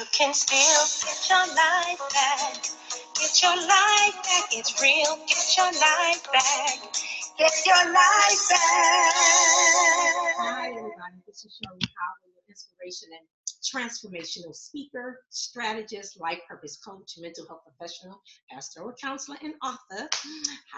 You 0.00 0.06
can 0.12 0.32
still 0.32 0.86
get 1.04 1.28
your 1.28 1.46
life 1.54 2.00
back. 2.08 2.56
Get 3.20 3.42
your 3.42 3.54
life 3.54 4.16
back. 4.24 4.48
It's 4.50 4.80
real. 4.80 5.20
Get 5.28 5.56
your 5.58 5.66
life 5.66 6.24
back. 6.32 6.78
Get 7.36 7.52
your 7.66 7.84
life 7.92 8.48
back. 8.48 9.12
Hi, 10.40 10.68
everybody. 10.70 11.20
This 11.26 11.44
is 11.44 11.52
Shirley 11.52 11.80
Howell, 12.00 12.32
your 12.32 12.44
inspiration 12.48 13.10
and 13.12 13.28
transformational 13.62 14.54
speaker, 14.54 15.20
strategist, 15.28 16.18
life 16.18 16.40
purpose 16.48 16.78
coach, 16.78 17.12
mental 17.18 17.46
health 17.46 17.60
professional, 17.64 18.22
pastoral 18.50 18.94
counselor, 19.02 19.36
and 19.42 19.54
author. 19.62 20.08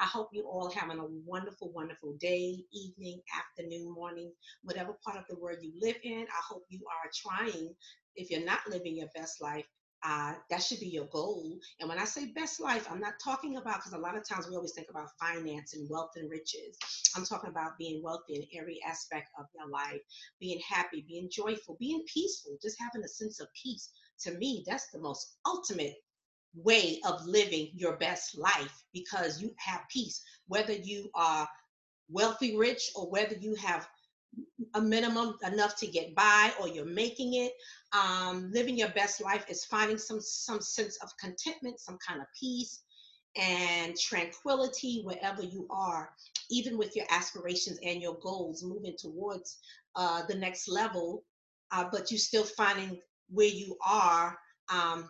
I 0.01 0.07
hope 0.07 0.31
you 0.33 0.43
all 0.49 0.71
having 0.71 0.99
a 0.99 1.07
wonderful, 1.25 1.71
wonderful 1.73 2.15
day, 2.21 2.57
evening, 2.73 3.21
afternoon, 3.39 3.93
morning, 3.95 4.33
whatever 4.65 4.97
part 5.05 5.17
of 5.17 5.25
the 5.29 5.39
world 5.39 5.59
you 5.63 5.73
live 5.81 5.97
in. 6.03 6.23
I 6.23 6.43
hope 6.49 6.65
you 6.69 6.81
are 6.91 7.11
trying, 7.15 7.75
if 8.17 8.31
you're 8.31 8.45
not 8.45 8.61
living 8.69 8.97
your 8.97 9.09
best 9.15 9.41
life, 9.43 9.67
uh, 10.05 10.35
that 10.51 10.63
should 10.63 10.81
be 10.81 10.89
your 10.89 11.07
goal. 11.07 11.59
And 11.81 11.89
when 11.89 11.99
I 11.99 12.05
say 12.05 12.33
best 12.35 12.61
life, 12.61 12.89
I'm 12.91 13.01
not 13.01 13.15
talking 13.23 13.57
about 13.57 13.77
because 13.77 13.93
a 13.93 13.99
lot 13.99 14.17
of 14.17 14.29
times 14.29 14.49
we 14.49 14.57
always 14.57 14.73
think 14.73 14.89
about 14.91 15.09
finance 15.21 15.75
and 15.75 15.89
wealth 15.89 16.11
and 16.17 16.29
riches. 16.29 16.77
I'm 17.17 17.25
talking 17.25 17.51
about 17.51 17.79
being 17.79 18.03
wealthy 18.03 18.35
in 18.35 18.61
every 18.61 18.81
aspect 18.89 19.29
of 19.39 19.47
your 19.55 19.69
life, 19.69 20.01
being 20.41 20.61
happy, 20.69 21.05
being 21.07 21.29
joyful, 21.31 21.77
being 21.79 22.03
peaceful, 22.13 22.59
just 22.61 22.81
having 22.81 23.05
a 23.05 23.09
sense 23.09 23.41
of 23.41 23.49
peace. 23.61 23.91
To 24.23 24.33
me, 24.39 24.65
that's 24.67 24.91
the 24.91 24.99
most 25.01 25.37
ultimate 25.47 25.95
way 26.55 27.01
of 27.07 27.25
living 27.25 27.71
your 27.75 27.97
best 27.97 28.37
life 28.37 28.85
because 28.93 29.41
you 29.41 29.55
have 29.59 29.83
peace, 29.91 30.23
whether 30.49 30.73
you 30.73 31.11
are 31.15 31.49
wealthy, 32.11 32.57
rich, 32.57 32.91
or 32.95 33.11
whether 33.11 33.35
you 33.37 33.55
have 33.55 33.89
a 34.75 34.81
minimum 34.81 35.37
enough 35.47 35.77
to 35.77 35.87
get 35.87 36.15
by 36.15 36.53
or 36.61 36.69
you're 36.69 36.85
making 36.85 37.35
it. 37.35 37.53
Um, 37.93 38.51
living 38.53 38.77
your 38.77 38.89
best 38.91 39.23
life 39.23 39.45
is 39.49 39.65
finding 39.65 39.99
some 39.99 40.21
some 40.21 40.61
sense 40.61 40.99
of 41.03 41.11
contentment 41.19 41.79
some 41.79 41.99
kind 42.07 42.21
of 42.21 42.27
peace 42.39 42.83
and 43.37 43.95
tranquility 43.99 45.03
wherever 45.05 45.43
you 45.43 45.67
are 45.71 46.11
even 46.51 46.79
with 46.79 46.97
your 46.97 47.07
aspirations 47.11 47.79
and 47.85 48.01
your 48.01 48.19
goals 48.23 48.63
moving 48.63 48.95
towards 48.99 49.59
uh, 49.97 50.23
the 50.27 50.35
next 50.35 50.69
level 50.69 51.23
uh, 51.71 51.85
but 51.93 52.11
you're 52.11 52.19
still 52.19 52.45
finding 52.45 52.99
where 53.29 53.47
you 53.47 53.77
are 53.87 54.39
um, 54.71 55.09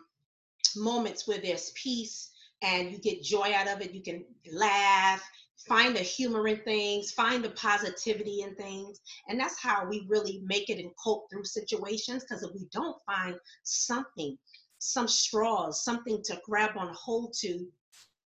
moments 0.75 1.27
where 1.27 1.39
there's 1.39 1.71
peace 1.71 2.31
and 2.61 2.91
you 2.91 2.97
get 2.97 3.21
joy 3.21 3.51
out 3.53 3.67
of 3.67 3.81
it. 3.81 3.93
You 3.93 4.01
can 4.01 4.25
laugh 4.51 5.21
find 5.67 5.95
the 5.95 6.01
humor 6.01 6.47
in 6.47 6.57
things, 6.57 7.11
find 7.11 7.43
the 7.43 7.49
positivity 7.51 8.41
in 8.41 8.55
things. 8.55 8.99
And 9.27 9.39
that's 9.39 9.61
how 9.61 9.87
we 9.87 10.05
really 10.09 10.41
make 10.45 10.69
it 10.69 10.79
and 10.79 10.91
cope 11.03 11.29
through 11.29 11.45
situations. 11.45 12.23
Because 12.23 12.43
if 12.43 12.53
we 12.53 12.67
don't 12.71 12.97
find 13.05 13.35
something, 13.63 14.37
some 14.79 15.07
straws, 15.07 15.83
something 15.83 16.21
to 16.25 16.41
grab 16.45 16.77
on 16.77 16.93
hold 16.93 17.33
to 17.41 17.67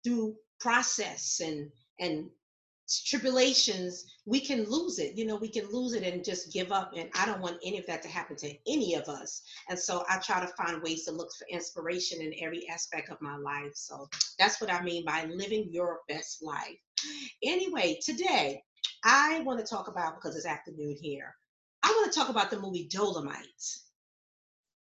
through 0.04 0.36
process 0.60 1.42
and 1.44 1.70
and 2.00 2.30
tribulations, 3.06 4.06
we 4.26 4.40
can 4.40 4.64
lose 4.70 5.00
it. 5.00 5.18
You 5.18 5.26
know, 5.26 5.36
we 5.36 5.50
can 5.50 5.70
lose 5.72 5.94
it 5.94 6.04
and 6.04 6.24
just 6.24 6.54
give 6.54 6.72
up. 6.72 6.94
And 6.96 7.10
I 7.16 7.26
don't 7.26 7.42
want 7.42 7.58
any 7.64 7.78
of 7.78 7.86
that 7.88 8.02
to 8.04 8.08
happen 8.08 8.36
to 8.38 8.54
any 8.68 8.96
of 8.96 9.10
us. 9.10 9.42
And 9.70 9.78
so 9.78 10.06
I 10.10 10.18
try 10.20 10.40
to 10.40 10.48
find 10.48 10.82
ways 10.82 11.04
to 11.06 11.12
look 11.12 11.30
for 11.34 11.46
inspiration 11.50 12.22
in 12.22 12.34
every 12.42 12.68
aspect 12.70 13.10
of 13.10 13.22
my 13.22 13.36
life. 13.38 13.74
So 13.76 14.08
that's 14.40 14.62
what 14.62 14.72
I 14.72 14.82
mean 14.84 15.04
by 15.06 15.26
living 15.26 15.68
your 15.72 16.00
best 16.08 16.42
life. 16.42 16.78
Anyway, 17.44 18.00
today 18.04 18.62
I 19.04 19.42
want 19.42 19.60
to 19.60 19.66
talk 19.66 19.88
about, 19.88 20.16
because 20.16 20.36
it's 20.36 20.46
afternoon 20.46 20.96
here, 21.00 21.36
I 21.84 21.90
want 21.90 22.12
to 22.12 22.20
talk 22.20 22.30
about 22.30 22.50
the 22.50 22.60
movie 22.60 22.90
Dolemite. 22.94 23.80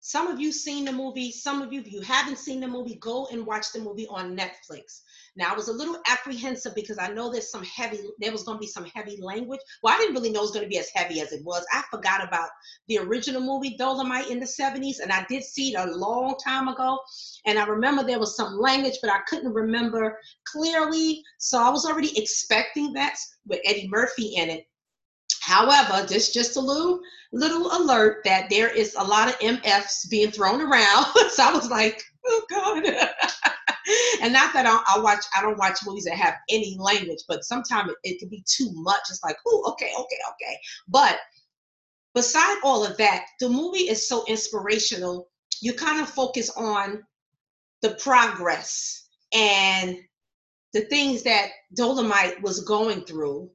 Some 0.08 0.28
of 0.28 0.40
you 0.40 0.52
seen 0.52 0.86
the 0.86 0.92
movie. 0.92 1.30
Some 1.30 1.60
of 1.60 1.70
you, 1.70 1.80
if 1.80 1.92
you 1.92 2.00
haven't 2.00 2.38
seen 2.38 2.60
the 2.60 2.66
movie, 2.66 2.94
go 2.94 3.26
and 3.30 3.44
watch 3.44 3.72
the 3.72 3.78
movie 3.78 4.06
on 4.08 4.34
Netflix. 4.34 5.02
Now, 5.36 5.52
I 5.52 5.54
was 5.54 5.68
a 5.68 5.72
little 5.74 5.98
apprehensive 6.08 6.74
because 6.74 6.96
I 6.98 7.08
know 7.08 7.30
there's 7.30 7.50
some 7.50 7.62
heavy, 7.62 7.98
there 8.18 8.32
was 8.32 8.42
going 8.42 8.56
to 8.56 8.60
be 8.60 8.66
some 8.66 8.86
heavy 8.94 9.18
language. 9.20 9.60
Well, 9.82 9.94
I 9.94 9.98
didn't 9.98 10.14
really 10.14 10.30
know 10.30 10.38
it 10.38 10.44
was 10.44 10.52
going 10.52 10.64
to 10.64 10.70
be 10.70 10.78
as 10.78 10.88
heavy 10.94 11.20
as 11.20 11.32
it 11.32 11.44
was. 11.44 11.62
I 11.74 11.82
forgot 11.90 12.26
about 12.26 12.48
the 12.88 12.96
original 13.00 13.42
movie, 13.42 13.76
Dolemite 13.78 14.30
in 14.30 14.40
the 14.40 14.46
70s, 14.46 15.00
and 15.02 15.12
I 15.12 15.26
did 15.28 15.44
see 15.44 15.74
it 15.74 15.78
a 15.78 15.94
long 15.94 16.36
time 16.42 16.68
ago. 16.68 16.98
And 17.44 17.58
I 17.58 17.66
remember 17.66 18.02
there 18.02 18.18
was 18.18 18.34
some 18.34 18.58
language, 18.58 18.96
but 19.02 19.12
I 19.12 19.18
couldn't 19.28 19.52
remember 19.52 20.18
clearly. 20.50 21.22
So 21.36 21.62
I 21.62 21.68
was 21.68 21.84
already 21.84 22.18
expecting 22.18 22.94
that 22.94 23.16
with 23.46 23.60
Eddie 23.66 23.88
Murphy 23.90 24.36
in 24.36 24.48
it. 24.48 24.67
However, 25.48 26.06
just 26.06 26.34
just 26.34 26.56
a 26.56 26.60
little 26.60 27.00
little 27.32 27.74
alert 27.74 28.22
that 28.26 28.50
there 28.50 28.68
is 28.68 28.94
a 28.98 29.02
lot 29.02 29.28
of 29.28 29.38
MFs 29.38 30.10
being 30.10 30.30
thrown 30.30 30.60
around. 30.60 31.06
so 31.30 31.42
I 31.42 31.52
was 31.52 31.70
like, 31.70 32.02
oh 32.26 32.42
God. 32.50 32.84
and 34.22 34.34
not 34.34 34.52
that 34.52 34.66
I, 34.66 34.82
I, 34.94 35.00
watch, 35.00 35.24
I 35.34 35.40
don't 35.40 35.56
watch 35.56 35.78
movies 35.86 36.04
that 36.04 36.18
have 36.18 36.34
any 36.50 36.76
language, 36.78 37.20
but 37.28 37.44
sometimes 37.44 37.90
it, 37.90 37.96
it 38.04 38.18
can 38.18 38.28
be 38.28 38.44
too 38.46 38.70
much. 38.74 39.00
It's 39.08 39.24
like, 39.24 39.36
oh, 39.46 39.70
okay, 39.72 39.90
okay, 39.98 40.18
okay. 40.32 40.58
But 40.86 41.16
beside 42.14 42.58
all 42.62 42.84
of 42.84 42.98
that, 42.98 43.24
the 43.40 43.48
movie 43.48 43.88
is 43.88 44.06
so 44.06 44.26
inspirational. 44.28 45.30
You 45.62 45.72
kind 45.72 46.02
of 46.02 46.10
focus 46.10 46.50
on 46.50 47.02
the 47.80 47.94
progress 47.94 49.08
and 49.32 49.96
the 50.74 50.82
things 50.82 51.22
that 51.22 51.52
Dolemite 51.74 52.42
was 52.42 52.60
going 52.64 53.06
through 53.06 53.50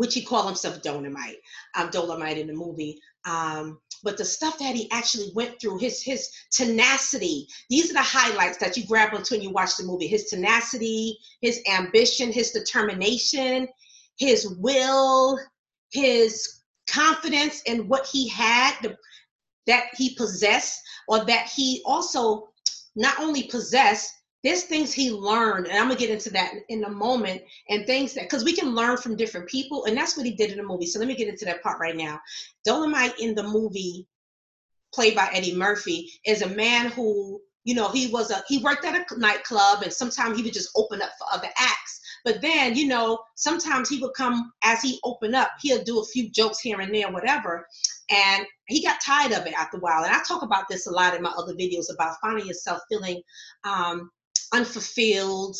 which 0.00 0.14
he 0.14 0.22
called 0.22 0.46
himself 0.46 0.80
Dolomite, 0.80 1.36
um, 1.74 1.90
Dolemite 1.90 2.38
in 2.38 2.46
the 2.46 2.54
movie. 2.54 2.98
Um, 3.26 3.78
but 4.02 4.16
the 4.16 4.24
stuff 4.24 4.58
that 4.58 4.74
he 4.74 4.90
actually 4.90 5.30
went 5.34 5.60
through, 5.60 5.76
his 5.76 6.02
his 6.02 6.26
tenacity. 6.50 7.46
These 7.68 7.90
are 7.90 7.92
the 7.92 8.02
highlights 8.02 8.56
that 8.60 8.78
you 8.78 8.86
grab 8.86 9.12
onto 9.12 9.34
when 9.34 9.42
you 9.42 9.50
watch 9.50 9.76
the 9.76 9.84
movie. 9.84 10.06
His 10.06 10.24
tenacity, 10.30 11.18
his 11.42 11.60
ambition, 11.70 12.32
his 12.32 12.50
determination, 12.50 13.68
his 14.16 14.48
will, 14.58 15.38
his 15.92 16.62
confidence 16.90 17.60
in 17.66 17.86
what 17.86 18.06
he 18.06 18.26
had, 18.26 18.76
the, 18.80 18.96
that 19.66 19.88
he 19.98 20.14
possessed, 20.14 20.80
or 21.08 21.26
that 21.26 21.50
he 21.54 21.82
also 21.84 22.48
not 22.96 23.20
only 23.20 23.42
possessed, 23.48 24.10
there's 24.42 24.64
things 24.64 24.92
he 24.92 25.10
learned 25.10 25.66
and 25.66 25.76
i'm 25.76 25.88
gonna 25.88 25.98
get 25.98 26.10
into 26.10 26.30
that 26.30 26.52
in 26.68 26.84
a 26.84 26.90
moment 26.90 27.42
and 27.68 27.86
things 27.86 28.14
that 28.14 28.24
because 28.24 28.44
we 28.44 28.54
can 28.54 28.74
learn 28.74 28.96
from 28.96 29.16
different 29.16 29.48
people 29.48 29.84
and 29.84 29.96
that's 29.96 30.16
what 30.16 30.26
he 30.26 30.32
did 30.32 30.50
in 30.50 30.58
the 30.58 30.62
movie. 30.62 30.86
So 30.86 30.98
let 30.98 31.08
me 31.08 31.14
get 31.14 31.28
into 31.28 31.44
that 31.44 31.62
part 31.62 31.80
right 31.80 31.96
now. 31.96 32.20
Dolemite 32.66 33.18
in 33.18 33.34
the 33.34 33.42
movie 33.42 34.06
played 34.92 35.14
by 35.14 35.30
eddie 35.32 35.54
murphy 35.54 36.10
is 36.26 36.42
a 36.42 36.48
man 36.48 36.90
who 36.90 37.40
you 37.64 37.74
know 37.74 37.88
he 37.88 38.08
was 38.08 38.30
a 38.30 38.42
he 38.48 38.58
worked 38.58 38.84
at 38.84 39.10
a 39.10 39.18
nightclub 39.18 39.82
and 39.82 39.92
sometimes 39.92 40.36
he 40.36 40.42
would 40.42 40.52
just 40.52 40.70
open 40.76 41.02
up 41.02 41.10
for 41.18 41.26
other 41.32 41.48
acts. 41.58 42.00
But 42.24 42.42
then 42.42 42.76
you 42.76 42.86
know 42.86 43.18
sometimes 43.36 43.88
he 43.88 44.00
would 44.00 44.14
come 44.14 44.52
as 44.62 44.82
he 44.82 44.98
opened 45.04 45.34
up 45.36 45.50
he'll 45.60 45.84
do 45.84 46.00
a 46.00 46.04
few 46.04 46.30
jokes 46.30 46.60
here 46.60 46.80
and 46.80 46.94
there 46.94 47.10
whatever 47.10 47.66
and 48.10 48.46
he 48.66 48.82
got 48.82 49.00
tired 49.00 49.32
of 49.32 49.46
it 49.46 49.54
after 49.54 49.76
a 49.76 49.80
while. 49.80 50.04
And 50.04 50.14
i 50.14 50.20
talk 50.22 50.42
about 50.42 50.64
this 50.68 50.86
a 50.86 50.90
lot 50.90 51.14
in 51.14 51.22
my 51.22 51.32
other 51.36 51.54
videos 51.54 51.92
about 51.92 52.16
finding 52.20 52.46
yourself 52.46 52.80
feeling 52.88 53.22
um, 53.64 54.10
unfulfilled, 54.52 55.56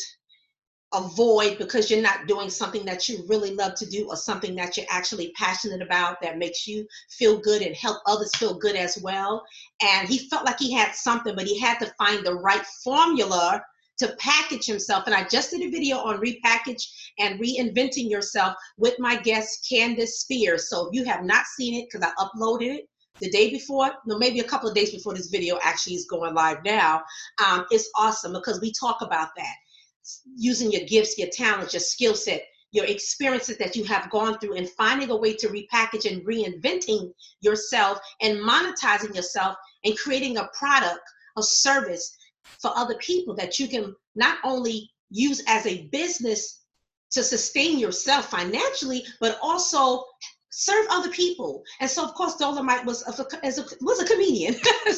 a 0.93 1.01
void 1.01 1.57
because 1.57 1.89
you're 1.89 2.01
not 2.01 2.27
doing 2.27 2.49
something 2.49 2.83
that 2.85 3.07
you 3.07 3.23
really 3.29 3.55
love 3.55 3.75
to 3.75 3.85
do 3.85 4.07
or 4.09 4.17
something 4.17 4.55
that 4.55 4.75
you're 4.75 4.85
actually 4.89 5.31
passionate 5.37 5.81
about 5.81 6.21
that 6.21 6.37
makes 6.37 6.67
you 6.67 6.85
feel 7.09 7.39
good 7.39 7.61
and 7.61 7.75
help 7.75 7.97
others 8.05 8.35
feel 8.35 8.53
good 8.53 8.75
as 8.75 8.97
well. 9.01 9.41
And 9.81 10.09
he 10.09 10.27
felt 10.29 10.45
like 10.45 10.59
he 10.59 10.73
had 10.73 10.93
something, 10.93 11.33
but 11.35 11.47
he 11.47 11.57
had 11.57 11.79
to 11.79 11.93
find 11.97 12.25
the 12.25 12.35
right 12.35 12.65
formula 12.83 13.63
to 13.99 14.15
package 14.19 14.65
himself. 14.65 15.03
And 15.05 15.15
I 15.15 15.25
just 15.27 15.51
did 15.51 15.61
a 15.61 15.69
video 15.69 15.97
on 15.97 16.19
repackage 16.21 16.83
and 17.19 17.39
reinventing 17.39 18.09
yourself 18.09 18.55
with 18.77 18.95
my 18.99 19.15
guest 19.15 19.65
Candace 19.69 20.19
Spears. 20.19 20.69
So 20.69 20.87
if 20.87 20.93
you 20.93 21.05
have 21.05 21.23
not 21.23 21.45
seen 21.45 21.75
it, 21.75 21.87
because 21.89 22.05
I 22.05 22.21
uploaded 22.21 22.79
it, 22.79 22.89
the 23.21 23.29
day 23.29 23.51
before, 23.51 23.91
no, 24.05 24.17
maybe 24.17 24.39
a 24.39 24.43
couple 24.43 24.67
of 24.67 24.75
days 24.75 24.91
before 24.91 25.13
this 25.13 25.27
video 25.27 25.57
actually 25.63 25.95
is 25.95 26.05
going 26.05 26.33
live 26.33 26.57
now, 26.65 27.03
um, 27.45 27.65
it's 27.71 27.89
awesome 27.95 28.33
because 28.33 28.59
we 28.59 28.73
talk 28.73 29.01
about 29.01 29.29
that. 29.37 29.55
Using 30.35 30.71
your 30.71 30.85
gifts, 30.85 31.17
your 31.17 31.29
talents, 31.29 31.73
your 31.73 31.79
skill 31.79 32.15
set, 32.15 32.43
your 32.71 32.85
experiences 32.85 33.57
that 33.57 33.75
you 33.75 33.83
have 33.83 34.09
gone 34.09 34.39
through 34.39 34.55
and 34.55 34.69
finding 34.69 35.11
a 35.11 35.15
way 35.15 35.33
to 35.35 35.49
repackage 35.49 36.11
and 36.11 36.25
reinventing 36.25 37.11
yourself 37.41 37.99
and 38.21 38.39
monetizing 38.39 39.15
yourself 39.15 39.55
and 39.83 39.97
creating 39.97 40.37
a 40.37 40.49
product, 40.57 41.01
a 41.37 41.43
service 41.43 42.17
for 42.59 42.71
other 42.75 42.95
people 42.95 43.35
that 43.35 43.59
you 43.59 43.67
can 43.67 43.95
not 44.15 44.37
only 44.43 44.89
use 45.09 45.43
as 45.47 45.65
a 45.67 45.87
business 45.87 46.61
to 47.11 47.21
sustain 47.21 47.77
yourself 47.77 48.29
financially, 48.29 49.03
but 49.19 49.37
also 49.43 50.05
serve 50.51 50.85
other 50.91 51.09
people. 51.09 51.63
And 51.79 51.89
so, 51.89 52.03
of 52.03 52.13
course, 52.13 52.35
Dolemite 52.35 52.85
was 52.85 53.03
a, 53.03 53.25
was 53.81 53.99
a 53.99 54.05
comedian. 54.05 54.55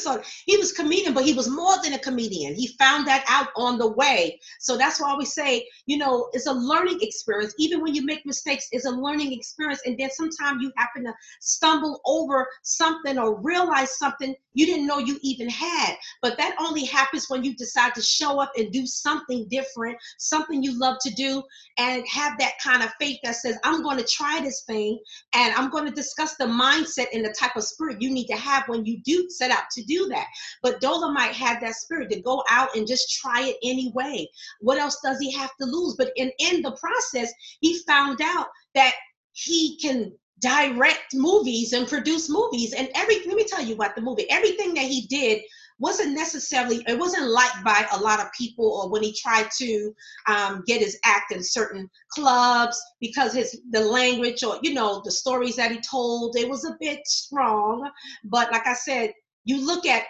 he 0.45 0.57
was 0.57 0.71
comedian, 0.71 1.13
but 1.13 1.25
he 1.25 1.33
was 1.33 1.49
more 1.49 1.75
than 1.83 1.93
a 1.93 1.99
comedian. 1.99 2.55
He 2.55 2.75
found 2.79 3.07
that 3.07 3.25
out 3.27 3.47
on 3.55 3.77
the 3.77 3.91
way. 3.91 4.39
So 4.59 4.77
that's 4.77 5.01
why 5.01 5.15
we 5.15 5.25
say, 5.25 5.67
you 5.85 5.97
know, 5.97 6.29
it's 6.33 6.47
a 6.47 6.53
learning 6.53 6.99
experience. 7.01 7.53
Even 7.57 7.81
when 7.81 7.95
you 7.95 8.05
make 8.05 8.25
mistakes, 8.25 8.67
it's 8.71 8.85
a 8.85 8.91
learning 8.91 9.33
experience. 9.33 9.81
And 9.85 9.97
then 9.97 10.09
sometimes 10.11 10.61
you 10.61 10.71
happen 10.77 11.03
to 11.05 11.13
stumble 11.39 12.01
over 12.05 12.47
something 12.63 13.17
or 13.17 13.41
realize 13.41 13.97
something 13.97 14.35
you 14.53 14.65
didn't 14.65 14.87
know 14.87 14.99
you 14.99 15.19
even 15.21 15.49
had. 15.49 15.95
But 16.21 16.37
that 16.37 16.55
only 16.59 16.85
happens 16.85 17.29
when 17.29 17.43
you 17.43 17.55
decide 17.55 17.95
to 17.95 18.01
show 18.01 18.39
up 18.39 18.51
and 18.55 18.71
do 18.71 18.85
something 18.85 19.47
different, 19.49 19.97
something 20.17 20.61
you 20.61 20.77
love 20.79 20.97
to 21.01 21.11
do, 21.11 21.43
and 21.77 22.03
have 22.07 22.37
that 22.39 22.53
kind 22.63 22.83
of 22.83 22.91
faith 22.99 23.19
that 23.23 23.35
says, 23.35 23.57
I'm 23.63 23.81
going 23.81 23.97
to 23.97 24.05
try 24.05 24.39
this 24.41 24.63
thing. 24.63 24.99
And 25.33 25.53
I'm 25.55 25.69
going 25.69 25.85
to 25.85 25.91
discuss 25.91 26.35
the 26.35 26.45
mindset 26.45 27.07
and 27.13 27.25
the 27.25 27.35
type 27.37 27.55
of 27.55 27.63
spirit 27.63 28.01
you 28.01 28.11
need 28.11 28.27
to 28.27 28.35
have 28.35 28.63
when 28.67 28.85
you 28.85 29.01
do 29.03 29.27
set 29.29 29.51
out 29.51 29.63
to 29.71 29.83
do 29.83 29.92
that. 30.09 30.27
But 30.61 30.81
Dolemite 30.81 31.31
had 31.31 31.61
that 31.61 31.75
spirit 31.75 32.09
to 32.11 32.21
go 32.21 32.43
out 32.49 32.75
and 32.75 32.87
just 32.87 33.19
try 33.19 33.43
it 33.43 33.57
anyway. 33.63 34.27
What 34.61 34.77
else 34.77 34.99
does 35.03 35.19
he 35.19 35.31
have 35.33 35.51
to 35.59 35.65
lose? 35.65 35.95
But 35.97 36.11
in, 36.15 36.31
in 36.39 36.61
the 36.61 36.77
process, 36.79 37.31
he 37.61 37.79
found 37.87 38.19
out 38.21 38.47
that 38.75 38.93
he 39.33 39.77
can 39.79 40.11
direct 40.39 41.13
movies 41.13 41.73
and 41.73 41.87
produce 41.87 42.29
movies 42.29 42.73
and 42.73 42.89
every 42.95 43.15
let 43.25 43.35
me 43.35 43.45
tell 43.45 43.63
you 43.63 43.75
about 43.75 43.95
the 43.95 44.01
movie 44.01 44.29
everything 44.29 44.73
that 44.73 44.83
he 44.83 45.07
did 45.07 45.41
wasn't 45.79 46.13
necessarily 46.13 46.83
it 46.87 46.99
wasn't 46.99 47.29
liked 47.29 47.63
by 47.63 47.85
a 47.93 47.99
lot 47.99 48.19
of 48.19 48.27
people 48.37 48.65
or 48.65 48.89
when 48.89 49.01
he 49.01 49.13
tried 49.13 49.47
to 49.57 49.93
um, 50.27 50.63
get 50.67 50.81
his 50.81 50.99
act 51.05 51.31
in 51.31 51.41
certain 51.41 51.89
clubs 52.09 52.81
because 52.99 53.33
his 53.33 53.61
the 53.71 53.79
language 53.79 54.43
or 54.43 54.59
you 54.61 54.73
know 54.73 55.01
the 55.05 55.11
stories 55.11 55.55
that 55.55 55.71
he 55.71 55.79
told 55.79 56.35
it 56.35 56.49
was 56.49 56.65
a 56.65 56.75
bit 56.79 56.99
strong 57.05 57.89
but 58.25 58.51
like 58.51 58.67
i 58.67 58.73
said 58.73 59.13
you 59.45 59.65
look 59.65 59.85
at 59.85 60.03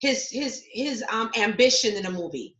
his 0.00 0.28
his 0.30 0.64
his 0.72 1.04
um, 1.10 1.30
ambition 1.36 1.94
in 1.96 2.06
a 2.06 2.10
movie 2.10 2.56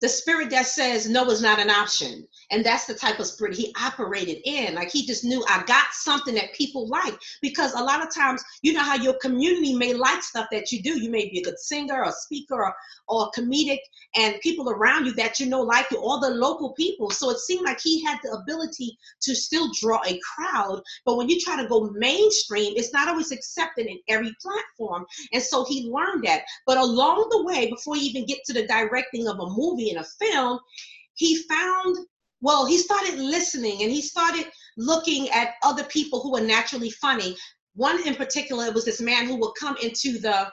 the 0.00 0.08
spirit 0.08 0.50
that 0.50 0.66
says 0.66 1.08
no 1.08 1.28
is 1.30 1.42
not 1.42 1.58
an 1.58 1.70
option. 1.70 2.26
And 2.50 2.64
that's 2.64 2.86
the 2.86 2.94
type 2.94 3.18
of 3.18 3.26
spirit 3.26 3.54
he 3.54 3.74
operated 3.80 4.38
in. 4.44 4.74
Like 4.74 4.90
he 4.90 5.06
just 5.06 5.24
knew 5.24 5.44
i 5.48 5.62
got 5.66 5.92
something 5.92 6.34
that 6.34 6.54
people 6.54 6.88
like. 6.88 7.14
Because 7.42 7.74
a 7.74 7.82
lot 7.82 8.02
of 8.02 8.14
times 8.14 8.42
you 8.62 8.72
know 8.72 8.82
how 8.82 8.96
your 8.96 9.14
community 9.14 9.74
may 9.74 9.94
like 9.94 10.22
stuff 10.22 10.46
that 10.52 10.72
you 10.72 10.82
do. 10.82 11.00
You 11.00 11.10
may 11.10 11.28
be 11.28 11.40
a 11.40 11.44
good 11.44 11.58
singer 11.58 12.04
or 12.04 12.12
speaker 12.12 12.64
or, 12.64 12.74
or 13.08 13.30
comedic 13.32 13.78
and 14.16 14.40
people 14.40 14.70
around 14.70 15.06
you 15.06 15.14
that 15.14 15.40
you 15.40 15.46
know 15.46 15.62
like 15.62 15.90
you 15.90 15.98
all 15.98 16.20
the 16.20 16.30
local 16.30 16.72
people. 16.74 17.10
So 17.10 17.30
it 17.30 17.38
seemed 17.38 17.64
like 17.64 17.80
he 17.80 18.02
had 18.04 18.18
the 18.22 18.32
ability 18.32 18.96
to 19.22 19.34
still 19.34 19.70
draw 19.80 20.00
a 20.06 20.18
crowd. 20.34 20.80
But 21.04 21.16
when 21.16 21.28
you 21.28 21.40
try 21.40 21.60
to 21.60 21.68
go 21.68 21.90
mainstream 21.94 22.74
it's 22.76 22.92
not 22.92 23.08
always 23.08 23.32
accepted 23.32 23.86
in 23.86 23.98
every 24.08 24.34
platform. 24.40 25.04
And 25.32 25.42
so 25.42 25.64
he 25.64 25.90
learned 25.90 26.24
that. 26.24 26.42
But 26.66 26.78
along 26.78 27.28
the 27.30 27.44
way 27.44 27.68
before 27.68 27.96
you 27.96 28.04
even 28.04 28.26
get 28.26 28.38
to 28.46 28.52
the 28.52 28.66
directing 28.66 29.28
of 29.28 29.38
a 29.38 29.50
movie 29.50 29.87
in 29.90 29.98
a 29.98 30.04
film, 30.04 30.58
he 31.14 31.42
found, 31.48 31.96
well, 32.40 32.66
he 32.66 32.78
started 32.78 33.18
listening 33.18 33.82
and 33.82 33.90
he 33.90 34.02
started 34.02 34.46
looking 34.76 35.28
at 35.30 35.54
other 35.62 35.84
people 35.84 36.20
who 36.20 36.32
were 36.32 36.40
naturally 36.40 36.90
funny. 36.90 37.36
One 37.74 38.06
in 38.06 38.14
particular 38.14 38.70
was 38.72 38.84
this 38.84 39.00
man 39.00 39.26
who 39.26 39.36
would 39.36 39.52
come 39.58 39.76
into 39.82 40.18
the 40.18 40.50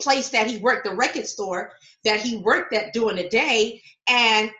place 0.00 0.30
that 0.30 0.46
he 0.46 0.58
worked, 0.58 0.86
the 0.86 0.94
record 0.94 1.26
store 1.26 1.72
that 2.04 2.20
he 2.20 2.38
worked 2.38 2.74
at 2.74 2.92
during 2.92 3.16
the 3.16 3.28
day. 3.28 3.82
And 4.08 4.50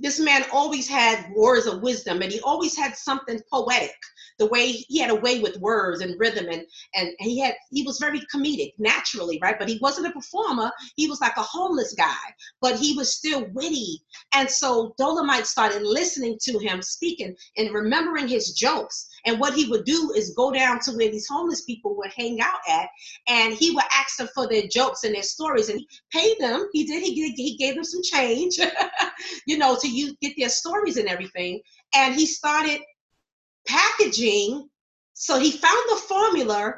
this 0.00 0.18
man 0.18 0.44
always 0.52 0.88
had 0.88 1.30
words 1.34 1.66
of 1.66 1.82
wisdom 1.82 2.22
and 2.22 2.32
he 2.32 2.40
always 2.40 2.76
had 2.76 2.96
something 2.96 3.40
poetic 3.52 3.94
the 4.38 4.46
way 4.46 4.68
he 4.72 4.98
had 4.98 5.10
a 5.10 5.14
way 5.14 5.40
with 5.40 5.58
words 5.58 6.00
and 6.00 6.18
rhythm 6.18 6.46
and 6.50 6.64
and 6.94 7.10
he 7.18 7.38
had 7.38 7.54
he 7.70 7.82
was 7.82 7.98
very 7.98 8.20
comedic 8.34 8.72
naturally 8.78 9.38
right? 9.42 9.58
But 9.58 9.68
he 9.68 9.78
wasn't 9.82 10.06
a 10.06 10.12
performer. 10.12 10.70
He 10.96 11.08
was 11.08 11.20
like 11.20 11.36
a 11.36 11.42
homeless 11.42 11.94
guy 11.94 12.16
but 12.60 12.76
he 12.78 12.96
was 12.96 13.14
still 13.14 13.46
witty. 13.52 14.02
And 14.32 14.48
so 14.48 14.94
Dolemite 14.98 15.46
started 15.46 15.82
listening 15.82 16.38
to 16.42 16.58
him 16.58 16.82
speaking 16.82 17.36
and 17.56 17.74
remembering 17.74 18.28
his 18.28 18.52
jokes 18.52 19.09
and 19.26 19.38
what 19.38 19.54
he 19.54 19.68
would 19.68 19.84
do 19.84 20.12
is 20.16 20.34
go 20.36 20.50
down 20.50 20.78
to 20.80 20.92
where 20.92 21.10
these 21.10 21.28
homeless 21.28 21.62
people 21.62 21.96
would 21.96 22.12
hang 22.16 22.40
out 22.40 22.60
at 22.68 22.88
and 23.28 23.54
he 23.54 23.70
would 23.70 23.84
ask 23.92 24.16
them 24.16 24.28
for 24.34 24.48
their 24.48 24.62
jokes 24.70 25.04
and 25.04 25.14
their 25.14 25.22
stories 25.22 25.68
and 25.68 25.78
he 25.80 25.88
paid 26.12 26.36
them 26.38 26.68
he 26.72 26.84
did 26.84 27.02
he, 27.02 27.14
did, 27.14 27.32
he 27.36 27.56
gave 27.56 27.74
them 27.74 27.84
some 27.84 28.02
change 28.02 28.58
you 29.46 29.58
know 29.58 29.76
to 29.80 29.88
you 29.88 30.14
get 30.20 30.34
their 30.38 30.48
stories 30.48 30.96
and 30.96 31.08
everything 31.08 31.60
and 31.94 32.14
he 32.14 32.26
started 32.26 32.80
packaging. 33.66 34.68
So 35.14 35.38
he 35.38 35.50
found 35.50 35.82
the 35.88 35.96
formula 35.96 36.74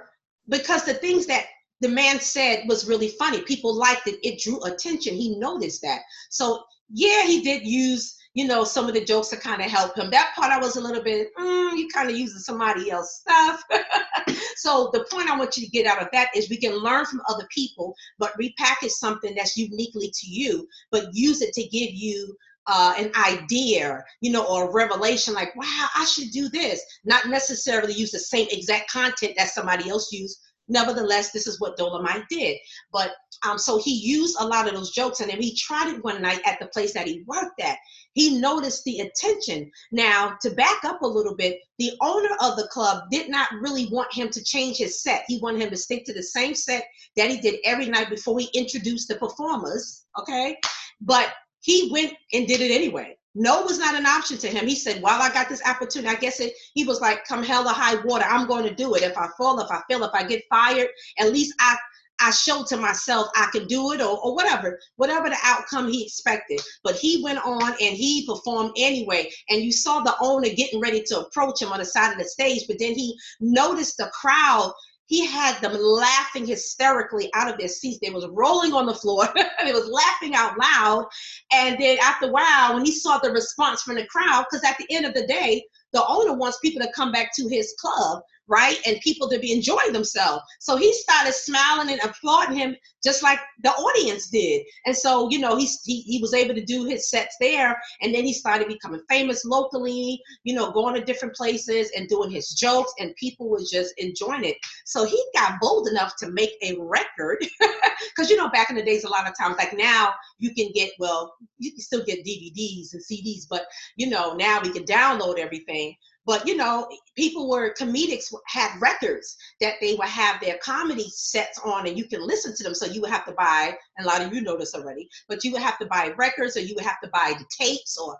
because 0.49 0.85
the 0.85 0.94
things 0.94 1.27
that 1.27 1.47
the 1.81 1.89
man 1.89 2.21
said 2.21 2.65
was 2.69 2.89
really 2.89 3.09
funny. 3.09 3.43
People 3.43 3.75
liked 3.75 4.06
it. 4.06 4.19
It 4.23 4.41
drew 4.41 4.62
attention. 4.65 5.15
He 5.15 5.39
noticed 5.39 5.83
that. 5.83 6.00
So 6.31 6.62
yeah, 6.93 7.25
he 7.25 7.43
did 7.43 7.67
use, 7.67 8.17
you 8.34 8.46
know, 8.46 8.64
some 8.64 8.88
of 8.88 8.94
the 8.94 9.05
jokes 9.05 9.29
to 9.29 9.37
kind 9.37 9.61
of 9.61 9.70
help 9.70 9.96
him. 9.96 10.11
That 10.11 10.32
part 10.34 10.50
I 10.50 10.58
was 10.58 10.76
a 10.76 10.81
little 10.81 11.02
bit, 11.02 11.29
mm, 11.38 11.76
you 11.76 11.88
kind 11.88 12.08
of 12.08 12.17
using 12.17 12.38
somebody 12.38 12.90
else 12.90 13.20
stuff. 13.20 13.62
so 14.56 14.90
the 14.93 15.05
point 15.11 15.31
I 15.31 15.38
want 15.38 15.56
you 15.56 15.64
to 15.64 15.70
get 15.70 15.87
out 15.87 16.00
of 16.00 16.08
that 16.12 16.29
is 16.34 16.49
we 16.49 16.56
can 16.56 16.76
learn 16.76 17.05
from 17.05 17.20
other 17.29 17.46
people, 17.55 17.94
but 18.19 18.32
repackage 18.40 18.90
something 18.90 19.34
that's 19.34 19.56
uniquely 19.56 20.11
to 20.14 20.26
you, 20.26 20.67
but 20.90 21.08
use 21.12 21.43
it 21.43 21.52
to 21.55 21.62
give 21.62 21.90
you 21.93 22.34
uh, 22.67 22.94
an 22.96 23.11
idea, 23.17 24.02
you 24.20 24.31
know, 24.31 24.46
or 24.46 24.69
a 24.69 24.73
revelation 24.73 25.34
like, 25.34 25.55
wow, 25.56 25.88
I 25.94 26.05
should 26.05 26.31
do 26.31 26.49
this. 26.49 26.81
Not 27.05 27.29
necessarily 27.29 27.93
use 27.93 28.12
the 28.12 28.19
same 28.19 28.46
exact 28.50 28.90
content 28.90 29.34
that 29.37 29.50
somebody 29.50 29.90
else 29.90 30.12
used. 30.12 30.38
Nevertheless, 30.73 31.33
this 31.33 31.47
is 31.47 31.61
what 31.61 31.77
Dolemite 31.77 32.27
did. 32.29 32.57
But 32.93 33.13
um, 33.45 33.59
so 33.59 33.79
he 33.79 33.93
used 33.93 34.37
a 34.41 34.47
lot 34.47 34.67
of 34.67 34.75
those 34.75 34.93
jokes, 34.93 35.21
and 35.21 35.31
then 35.31 35.41
he 35.41 35.55
tried 35.55 35.95
it 35.95 36.03
one 36.03 36.23
night 36.23 36.41
at 36.47 36.59
the 36.59 36.67
place 36.69 36.95
that 36.95 37.07
he 37.07 37.25
worked 37.27 37.61
at. 37.61 37.77
He 38.15 38.39
noticed 38.39 38.85
the 38.85 39.01
attention. 39.01 39.71
Now, 39.91 40.37
to 40.41 40.51
back 40.51 40.85
up 40.85 41.03
a 41.03 41.07
little 41.07 41.37
bit, 41.37 41.59
the 41.79 41.93
owner 42.01 42.35
of 42.41 42.57
the 42.57 42.69
club 42.69 43.05
did 43.11 43.29
not 43.29 43.53
really 43.61 43.87
want 43.87 44.15
him 44.15 44.31
to 44.31 44.43
change 44.43 44.79
his 44.79 45.03
set. 45.03 45.25
He 45.29 45.39
wanted 45.41 45.63
him 45.63 45.71
to 45.71 45.77
stick 45.77 46.05
to 46.07 46.15
the 46.15 46.23
same 46.23 46.55
set 46.55 46.85
that 47.17 47.31
he 47.31 47.39
did 47.39 47.61
every 47.65 47.87
night 47.87 48.09
before 48.09 48.39
he 48.39 48.49
introduced 48.55 49.09
the 49.09 49.17
performers. 49.17 50.07
Okay, 50.19 50.57
but 51.01 51.35
he 51.61 51.91
went 51.93 52.15
and 52.33 52.47
did 52.47 52.61
it 52.61 52.71
anyway. 52.71 53.17
No 53.34 53.62
was 53.62 53.79
not 53.79 53.94
an 53.94 54.06
option 54.06 54.37
to 54.38 54.49
him. 54.49 54.67
He 54.67 54.76
said, 54.76 55.00
"While 55.00 55.23
I 55.23 55.32
got 55.32 55.49
this 55.49 55.62
opportunity, 55.64 56.14
I 56.14 56.20
guess 56.20 56.38
it." 56.40 56.55
He 56.75 56.84
was 56.84 57.00
like, 57.00 57.25
"Come 57.25 57.43
hell 57.43 57.67
or 57.67 57.73
high 57.73 57.96
water, 58.05 58.25
I'm 58.25 58.46
going 58.46 58.64
to 58.64 58.75
do 58.75 58.94
it. 58.94 59.02
If 59.02 59.17
I 59.17 59.29
fall, 59.38 59.58
if 59.61 59.70
I 59.70 59.81
fail, 59.88 60.05
if 60.05 60.12
I 60.12 60.25
get 60.25 60.44
fired, 60.50 60.88
at 61.19 61.32
least 61.32 61.55
I 61.58 61.76
I 62.20 62.31
show 62.31 62.62
to 62.64 62.76
myself 62.76 63.29
I 63.34 63.49
can 63.52 63.67
do 63.67 63.93
it, 63.93 64.00
or, 64.00 64.17
or 64.19 64.34
whatever, 64.34 64.79
whatever 64.96 65.29
the 65.29 65.38
outcome 65.43 65.90
he 65.90 66.05
expected. 66.05 66.61
But 66.84 66.94
he 66.94 67.23
went 67.23 67.44
on 67.44 67.70
and 67.70 67.96
he 67.96 68.25
performed 68.26 68.73
anyway. 68.76 69.32
And 69.50 69.62
you 69.62 69.73
saw 69.73 70.00
the 70.00 70.14
owner 70.20 70.49
getting 70.49 70.79
ready 70.79 71.02
to 71.05 71.20
approach 71.20 71.61
him 71.61 71.73
on 71.73 71.81
the 71.81 71.84
side 71.84 72.12
of 72.12 72.19
the 72.19 72.25
stage, 72.25 72.64
but 72.69 72.79
then 72.79 72.94
he 72.94 73.19
noticed 73.40 73.96
the 73.96 74.11
crowd 74.12 74.73
he 75.07 75.27
had 75.27 75.61
them 75.61 75.75
laughing 75.75 76.47
hysterically 76.47 77.31
out 77.35 77.53
of 77.53 77.59
their 77.59 77.69
seats. 77.69 77.99
They 78.01 78.11
was 78.11 78.27
rolling 78.31 78.73
on 78.73 78.87
the 78.87 78.95
floor. 78.95 79.29
they 79.65 79.73
was 79.73 79.89
laughing 79.89 80.35
out 80.35 80.57
loud. 80.59 81.06
And 81.53 81.79
then 81.79 81.99
after 82.03 82.27
a 82.27 82.31
while, 82.31 82.75
when 82.75 82.85
he 82.85 82.93
saw 82.93 83.19
the 83.19 83.31
response 83.31 83.82
from 83.82 83.97
the 83.97 84.06
crowd, 84.06 84.47
because 84.51 84.65
at 84.65 84.79
the 84.79 84.87
end 84.94 85.05
of 85.05 85.15
the 85.15 85.27
day, 85.27 85.65
the 85.93 86.05
owner 86.06 86.35
wants 86.35 86.59
people 86.61 86.81
to 86.81 86.93
come 86.94 87.13
back 87.13 87.31
to 87.37 87.49
his 87.49 87.75
club 87.79 88.23
right? 88.53 88.79
And 88.87 89.01
people 89.01 89.31
to 89.31 89.39
be 89.39 89.51
enjoying 89.51 89.94
themselves. 89.94 90.43
So 90.61 90.77
he 90.77 90.93
started 90.93 91.32
smiling 91.32 91.91
and 91.91 92.01
applauding 92.03 92.55
him 92.55 92.77
just 93.03 93.23
like 93.23 93.41
the 93.63 93.71
audience 93.71 94.29
did. 94.29 94.63
And 94.85 94.94
so, 94.94 95.31
you 95.31 95.39
know, 95.39 95.56
he's, 95.56 95.81
he, 95.85 96.03
he 96.03 96.21
was 96.21 96.35
able 96.35 96.55
to 96.55 96.65
do 96.65 96.85
his 96.85 97.09
sets 97.09 97.35
there. 97.41 97.81
And 98.03 98.15
then 98.15 98.25
he 98.25 98.35
started 98.35 98.69
becoming 98.69 99.01
famous 99.09 99.47
locally, 99.47 100.21
you 100.44 100.55
know, 100.55 100.71
going 100.71 100.94
to 100.94 101.05
different 101.05 101.35
places 101.35 101.91
and 101.97 102.09
doing 102.09 102.31
his 102.31 102.51
jokes, 102.51 102.93
and 102.99 103.17
people 103.17 103.49
was 103.49 103.71
just 103.71 103.94
enjoying 103.97 104.44
it. 104.44 104.56
So 104.85 105.05
he 105.06 105.23
got 105.35 105.59
bold 105.59 105.89
enough 105.89 106.15
to 106.19 106.31
make 106.31 106.53
a 106.63 106.77
record. 106.79 107.44
Because, 108.15 108.31
you 108.31 108.37
know, 108.37 108.49
back 108.51 108.69
in 108.69 108.77
the 108.77 108.82
days, 108.82 109.05
a 109.05 109.09
lot 109.09 109.29
of 109.29 109.37
times, 109.39 109.56
like 109.59 109.77
now, 109.77 110.13
you 110.39 110.53
can 110.55 110.71
get, 110.75 110.91
well, 110.99 111.35
you 111.59 111.71
can 111.71 111.81
still 111.81 112.05
get 112.05 112.25
DVDs 112.27 112.93
and 112.93 113.03
CDs, 113.03 113.47
but, 113.49 113.67
you 113.97 114.09
know, 114.09 114.35
now 114.35 114.61
we 114.61 114.71
can 114.71 114.85
download 114.85 115.39
everything. 115.39 115.94
But 116.24 116.46
you 116.46 116.56
know, 116.56 116.88
people 117.17 117.48
were 117.48 117.74
comedics 117.74 118.32
had 118.46 118.81
records 118.81 119.36
that 119.60 119.74
they 119.81 119.94
would 119.94 120.08
have 120.08 120.41
their 120.41 120.58
comedy 120.58 121.08
sets 121.08 121.58
on, 121.64 121.86
and 121.86 121.98
you 121.98 122.06
can 122.06 122.24
listen 122.24 122.55
to 122.56 122.62
them. 122.62 122.74
So 122.74 122.86
you 122.86 123.00
would 123.00 123.10
have 123.10 123.26
to 123.26 123.32
buy, 123.32 123.76
and 123.96 124.06
a 124.06 124.08
lot 124.08 124.22
of 124.22 124.32
you 124.32 124.41
know 124.41 124.56
this 124.56 124.74
already, 124.74 125.08
but 125.29 125.44
you 125.44 125.52
would 125.52 125.62
have 125.62 125.79
to 125.79 125.86
buy 125.86 126.12
records, 126.17 126.56
or 126.56 126.60
you 126.60 126.74
would 126.74 126.84
have 126.84 127.00
to 127.02 127.10
buy 127.12 127.34
the 127.38 127.46
tapes, 127.58 127.98
or 127.98 128.12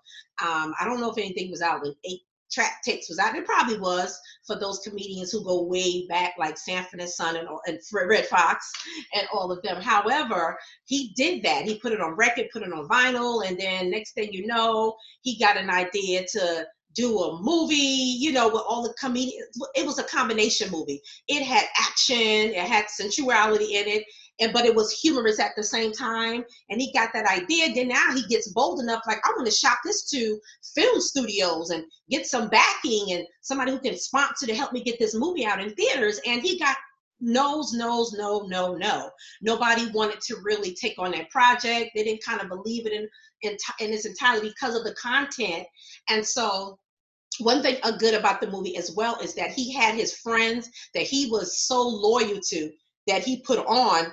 um, 0.43 0.75
I 0.81 0.85
don't 0.85 1.01
know 1.01 1.11
if 1.11 1.19
anything 1.19 1.51
was 1.51 1.63
out 1.63 1.83
when 1.83 1.95
eight 2.05 2.21
track 2.53 2.83
tapes 2.85 3.09
was 3.09 3.19
out. 3.19 3.35
It 3.35 3.47
probably 3.47 3.79
was 3.79 4.19
for 4.47 4.59
those 4.59 4.81
comedians 4.81 5.33
who 5.33 5.45
go 5.45 5.63
way 5.63 6.07
back, 6.09 6.35
like 6.39 6.59
Sanford 6.59 7.01
and 7.01 7.09
Son 7.09 7.37
and, 7.37 7.49
and 7.67 7.79
Redd 7.93 8.27
Foxx 8.27 8.71
and 9.15 9.27
all 9.33 9.51
of 9.51 9.63
them. 9.63 9.81
However, 9.81 10.59
he 10.85 11.13
did 11.17 11.43
that. 11.45 11.65
He 11.65 11.79
put 11.79 11.93
it 11.93 12.01
on 12.01 12.13
record, 12.13 12.47
put 12.53 12.63
it 12.63 12.73
on 12.73 12.89
vinyl, 12.89 13.47
and 13.47 13.59
then 13.59 13.91
next 13.91 14.13
thing 14.13 14.33
you 14.33 14.47
know, 14.47 14.95
he 15.23 15.39
got 15.39 15.57
an 15.57 15.71
idea 15.71 16.27
to 16.33 16.67
do 16.95 17.19
a 17.21 17.41
movie, 17.41 17.75
you 17.75 18.33
know, 18.33 18.49
with 18.49 18.63
all 18.67 18.83
the 18.83 18.95
comedians. 18.95 19.47
It 19.75 19.87
was 19.87 19.99
a 19.99 20.05
combination 20.05 20.71
movie. 20.71 21.01
It 21.29 21.43
had 21.43 21.65
action, 21.79 22.17
it 22.17 22.57
had 22.57 22.87
sensuality 22.89 23.75
in 23.75 23.89
it, 23.89 24.05
and 24.41 24.53
but 24.53 24.65
it 24.65 24.75
was 24.75 24.93
humorous 24.93 25.39
at 25.39 25.53
the 25.57 25.63
same 25.63 25.93
time. 25.93 26.45
And 26.71 26.81
he 26.81 26.93
got 26.93 27.11
that 27.15 27.27
idea. 27.27 27.75
Then 27.75 27.89
now 27.89 28.15
he 28.15 28.23
gets 28.27 28.53
bold 28.53 28.81
enough, 28.81 29.03
like 29.07 29.19
I 29.25 29.31
want 29.37 29.47
to 29.47 29.53
shop 29.53 29.79
this 29.85 30.09
to 30.11 30.39
film 30.75 31.01
studios 31.01 31.71
and 31.71 31.85
get 32.11 32.27
some 32.27 32.49
backing 32.49 33.13
and 33.13 33.27
somebody 33.41 33.73
who 33.73 33.81
can 33.81 33.97
sponsor 33.97 34.47
to 34.47 34.55
help 34.55 34.73
me 34.73 34.83
get 34.83 34.99
this 34.99 35.15
movie 35.15 35.47
out 35.47 35.61
in 35.61 35.75
theaters. 35.75 36.21
And 36.27 36.43
he 36.43 36.59
got 36.59 36.77
no's, 37.21 37.73
no's, 37.73 38.13
no, 38.13 38.41
no, 38.49 38.75
no. 38.75 39.11
Nobody 39.41 39.91
wanted 39.93 40.21
to 40.23 40.37
really 40.43 40.75
take 40.75 40.99
on 40.99 41.13
that 41.13 41.31
project. 41.31 41.93
They 41.95 42.05
didn't 42.05 42.25
kind 42.25 42.41
of 42.41 42.49
believe 42.49 42.87
it 42.87 42.93
in 42.93 43.09
in, 43.43 43.57
in 43.81 43.93
its 43.93 44.07
entirety 44.07 44.49
because 44.49 44.77
of 44.77 44.85
the 44.85 44.95
content. 44.95 45.67
And 46.09 46.25
so 46.25 46.79
one 47.43 47.63
thing 47.63 47.77
uh, 47.83 47.93
good 47.93 48.15
about 48.15 48.41
the 48.41 48.51
movie 48.51 48.77
as 48.77 48.93
well 48.93 49.19
is 49.21 49.35
that 49.35 49.53
he 49.53 49.73
had 49.73 49.95
his 49.95 50.15
friends 50.15 50.71
that 50.95 51.05
he 51.05 51.31
was 51.31 51.59
so 51.59 51.83
loyal 51.83 52.41
to 52.49 52.71
that 53.07 53.23
he 53.23 53.43
put 53.43 53.59
on. 53.67 54.07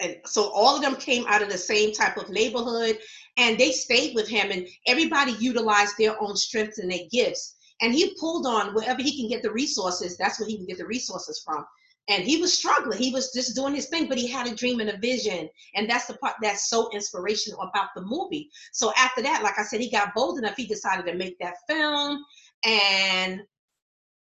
And 0.00 0.16
so 0.24 0.50
all 0.50 0.76
of 0.76 0.82
them 0.82 0.96
came 0.96 1.24
out 1.28 1.42
of 1.42 1.50
the 1.50 1.58
same 1.58 1.92
type 1.92 2.16
of 2.16 2.28
neighborhood 2.28 2.98
and 3.36 3.58
they 3.58 3.70
stayed 3.70 4.14
with 4.14 4.28
him 4.28 4.50
and 4.50 4.66
everybody 4.86 5.32
utilized 5.32 5.96
their 5.98 6.20
own 6.20 6.36
strengths 6.36 6.78
and 6.78 6.90
their 6.90 7.06
gifts. 7.10 7.56
And 7.80 7.92
he 7.92 8.16
pulled 8.18 8.46
on 8.46 8.74
wherever 8.74 9.02
he 9.02 9.16
can 9.16 9.28
get 9.28 9.42
the 9.42 9.52
resources 9.52 10.16
that's 10.16 10.40
where 10.40 10.48
he 10.48 10.56
can 10.56 10.66
get 10.66 10.78
the 10.78 10.86
resources 10.86 11.42
from 11.44 11.64
and 12.08 12.22
he 12.22 12.36
was 12.40 12.52
struggling. 12.52 12.98
He 12.98 13.12
was 13.12 13.32
just 13.32 13.54
doing 13.56 13.74
his 13.74 13.86
thing 13.86 14.08
but 14.08 14.18
he 14.18 14.26
had 14.26 14.46
a 14.46 14.54
dream 14.54 14.80
and 14.80 14.90
a 14.90 14.98
vision. 14.98 15.48
And 15.74 15.88
that's 15.88 16.06
the 16.06 16.14
part 16.14 16.34
that's 16.42 16.68
so 16.68 16.90
inspirational 16.92 17.62
about 17.62 17.88
the 17.94 18.02
movie. 18.02 18.50
So 18.72 18.92
after 18.96 19.22
that 19.22 19.42
like 19.42 19.58
i 19.58 19.62
said 19.62 19.80
he 19.80 19.90
got 19.90 20.14
bold 20.14 20.38
enough 20.38 20.56
he 20.56 20.66
decided 20.66 21.06
to 21.06 21.14
make 21.14 21.38
that 21.38 21.54
film. 21.68 22.22
And 22.64 23.40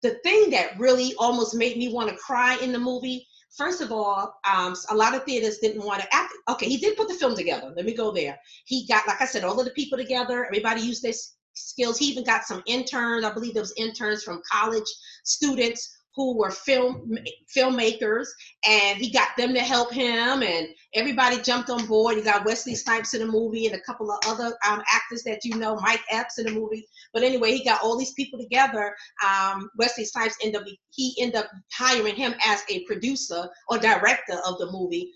the 0.02 0.16
thing 0.22 0.50
that 0.50 0.78
really 0.78 1.14
almost 1.18 1.54
made 1.54 1.76
me 1.76 1.92
want 1.92 2.10
to 2.10 2.16
cry 2.16 2.56
in 2.62 2.72
the 2.72 2.78
movie 2.78 3.26
first 3.56 3.80
of 3.80 3.90
all 3.92 4.34
um, 4.48 4.74
a 4.90 4.94
lot 4.94 5.14
of 5.14 5.24
theaters 5.24 5.58
didn't 5.58 5.84
want 5.84 6.02
to 6.02 6.14
act 6.14 6.32
okay 6.48 6.68
he 6.68 6.76
did 6.76 6.96
put 6.96 7.08
the 7.08 7.14
film 7.14 7.34
together 7.34 7.72
let 7.76 7.86
me 7.86 7.94
go 7.94 8.12
there. 8.12 8.38
He 8.66 8.86
got 8.86 9.06
like 9.06 9.20
i 9.20 9.26
said 9.26 9.44
all 9.44 9.58
of 9.58 9.64
the 9.64 9.72
people 9.72 9.98
together 9.98 10.44
everybody 10.44 10.80
used 10.80 11.02
their 11.02 11.14
skills. 11.56 11.98
He 11.98 12.06
even 12.06 12.24
got 12.24 12.44
some 12.44 12.62
interns 12.66 13.24
i 13.24 13.32
believe 13.32 13.54
there 13.54 13.62
was 13.62 13.74
interns 13.76 14.22
from 14.22 14.42
college 14.50 14.90
students 15.24 16.03
who 16.16 16.36
were 16.36 16.50
film 16.50 17.16
filmmakers 17.54 18.26
and 18.68 18.98
he 18.98 19.10
got 19.10 19.28
them 19.36 19.52
to 19.52 19.60
help 19.60 19.92
him 19.92 20.42
and 20.42 20.68
everybody 20.94 21.40
jumped 21.42 21.70
on 21.70 21.86
board. 21.86 22.16
You 22.16 22.22
got 22.22 22.44
Wesley 22.44 22.74
Snipes 22.74 23.14
in 23.14 23.20
the 23.20 23.26
movie 23.26 23.66
and 23.66 23.74
a 23.74 23.80
couple 23.80 24.10
of 24.10 24.18
other 24.26 24.56
um, 24.66 24.82
actors 24.92 25.24
that 25.24 25.44
you 25.44 25.56
know, 25.56 25.76
Mike 25.76 26.02
Epps 26.10 26.38
in 26.38 26.46
the 26.46 26.52
movie. 26.52 26.86
But 27.12 27.24
anyway, 27.24 27.56
he 27.56 27.64
got 27.64 27.82
all 27.82 27.98
these 27.98 28.12
people 28.12 28.38
together. 28.38 28.94
Um, 29.26 29.68
Wesley 29.76 30.04
Snipes 30.04 30.36
ended 30.42 30.60
up 30.60 30.66
he 30.90 31.16
ended 31.20 31.36
up 31.36 31.50
hiring 31.72 32.14
him 32.14 32.34
as 32.46 32.62
a 32.68 32.84
producer 32.84 33.48
or 33.68 33.78
director 33.78 34.38
of 34.46 34.58
the 34.58 34.70
movie. 34.70 35.10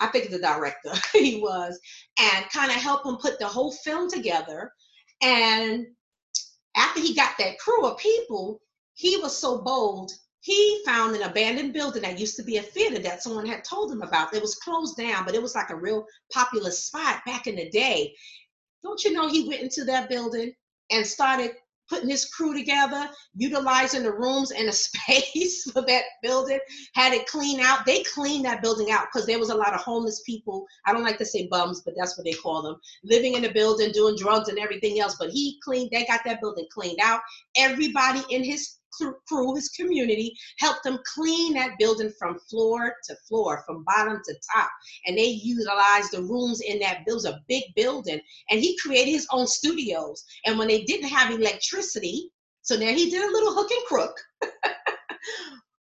I 0.00 0.06
think 0.08 0.30
the 0.30 0.38
director 0.38 0.92
he 1.12 1.40
was, 1.40 1.78
and 2.18 2.50
kind 2.50 2.70
of 2.70 2.76
help 2.76 3.06
him 3.06 3.16
put 3.16 3.38
the 3.38 3.46
whole 3.46 3.72
film 3.84 4.10
together. 4.10 4.72
And 5.22 5.86
after 6.76 7.00
he 7.00 7.14
got 7.14 7.36
that 7.38 7.58
crew 7.58 7.86
of 7.86 7.98
people, 7.98 8.60
he 8.94 9.16
was 9.18 9.36
so 9.36 9.62
bold 9.62 10.12
he 10.42 10.82
found 10.84 11.14
an 11.14 11.22
abandoned 11.22 11.72
building 11.72 12.02
that 12.02 12.18
used 12.18 12.34
to 12.36 12.42
be 12.42 12.56
a 12.56 12.62
theater 12.62 12.98
that 12.98 13.22
someone 13.22 13.46
had 13.46 13.62
told 13.62 13.92
him 13.92 14.02
about. 14.02 14.34
It 14.34 14.42
was 14.42 14.56
closed 14.56 14.96
down, 14.96 15.24
but 15.24 15.36
it 15.36 15.42
was 15.42 15.54
like 15.54 15.70
a 15.70 15.76
real 15.76 16.04
popular 16.32 16.72
spot 16.72 17.20
back 17.24 17.46
in 17.46 17.54
the 17.54 17.70
day. 17.70 18.12
Don't 18.82 19.02
you 19.04 19.12
know 19.12 19.28
he 19.28 19.46
went 19.46 19.62
into 19.62 19.84
that 19.84 20.08
building 20.08 20.52
and 20.90 21.06
started 21.06 21.52
putting 21.88 22.08
his 22.08 22.24
crew 22.24 22.54
together, 22.54 23.08
utilizing 23.36 24.02
the 24.02 24.12
rooms 24.12 24.50
and 24.50 24.66
the 24.66 24.72
space 25.12 25.70
for 25.70 25.82
that 25.82 26.02
building, 26.24 26.58
had 26.94 27.12
it 27.12 27.28
cleaned 27.28 27.60
out. 27.60 27.86
They 27.86 28.02
cleaned 28.02 28.44
that 28.44 28.62
building 28.62 28.90
out 28.90 29.06
because 29.12 29.28
there 29.28 29.38
was 29.38 29.50
a 29.50 29.54
lot 29.54 29.74
of 29.74 29.80
homeless 29.80 30.22
people. 30.26 30.66
I 30.86 30.92
don't 30.92 31.04
like 31.04 31.18
to 31.18 31.24
say 31.24 31.46
bums, 31.52 31.82
but 31.84 31.94
that's 31.96 32.18
what 32.18 32.24
they 32.24 32.32
call 32.32 32.62
them, 32.62 32.80
living 33.04 33.34
in 33.34 33.42
the 33.42 33.52
building, 33.52 33.92
doing 33.92 34.16
drugs 34.16 34.48
and 34.48 34.58
everything 34.58 34.98
else. 34.98 35.14
But 35.20 35.30
he 35.30 35.60
cleaned, 35.62 35.90
they 35.92 36.04
got 36.04 36.22
that 36.24 36.40
building 36.40 36.66
cleaned 36.72 36.98
out. 37.00 37.20
Everybody 37.56 38.22
in 38.30 38.42
his 38.42 38.78
crew, 38.92 39.54
his 39.54 39.68
community, 39.70 40.36
helped 40.58 40.84
them 40.84 40.98
clean 41.14 41.54
that 41.54 41.78
building 41.78 42.12
from 42.18 42.38
floor 42.50 42.94
to 43.04 43.16
floor, 43.28 43.62
from 43.66 43.84
bottom 43.84 44.20
to 44.24 44.34
top. 44.54 44.70
And 45.06 45.16
they 45.16 45.26
utilized 45.26 46.12
the 46.12 46.22
rooms 46.22 46.60
in 46.60 46.78
that 46.80 47.04
was 47.06 47.24
a 47.24 47.40
big 47.48 47.64
building. 47.76 48.20
And 48.50 48.60
he 48.60 48.78
created 48.78 49.10
his 49.10 49.26
own 49.30 49.46
studios. 49.46 50.24
And 50.46 50.58
when 50.58 50.68
they 50.68 50.82
didn't 50.84 51.08
have 51.08 51.30
electricity, 51.30 52.30
so 52.62 52.76
now 52.76 52.92
he 52.92 53.10
did 53.10 53.22
a 53.22 53.32
little 53.32 53.54
hook 53.54 53.70
and 53.70 53.84
crook. 53.86 54.16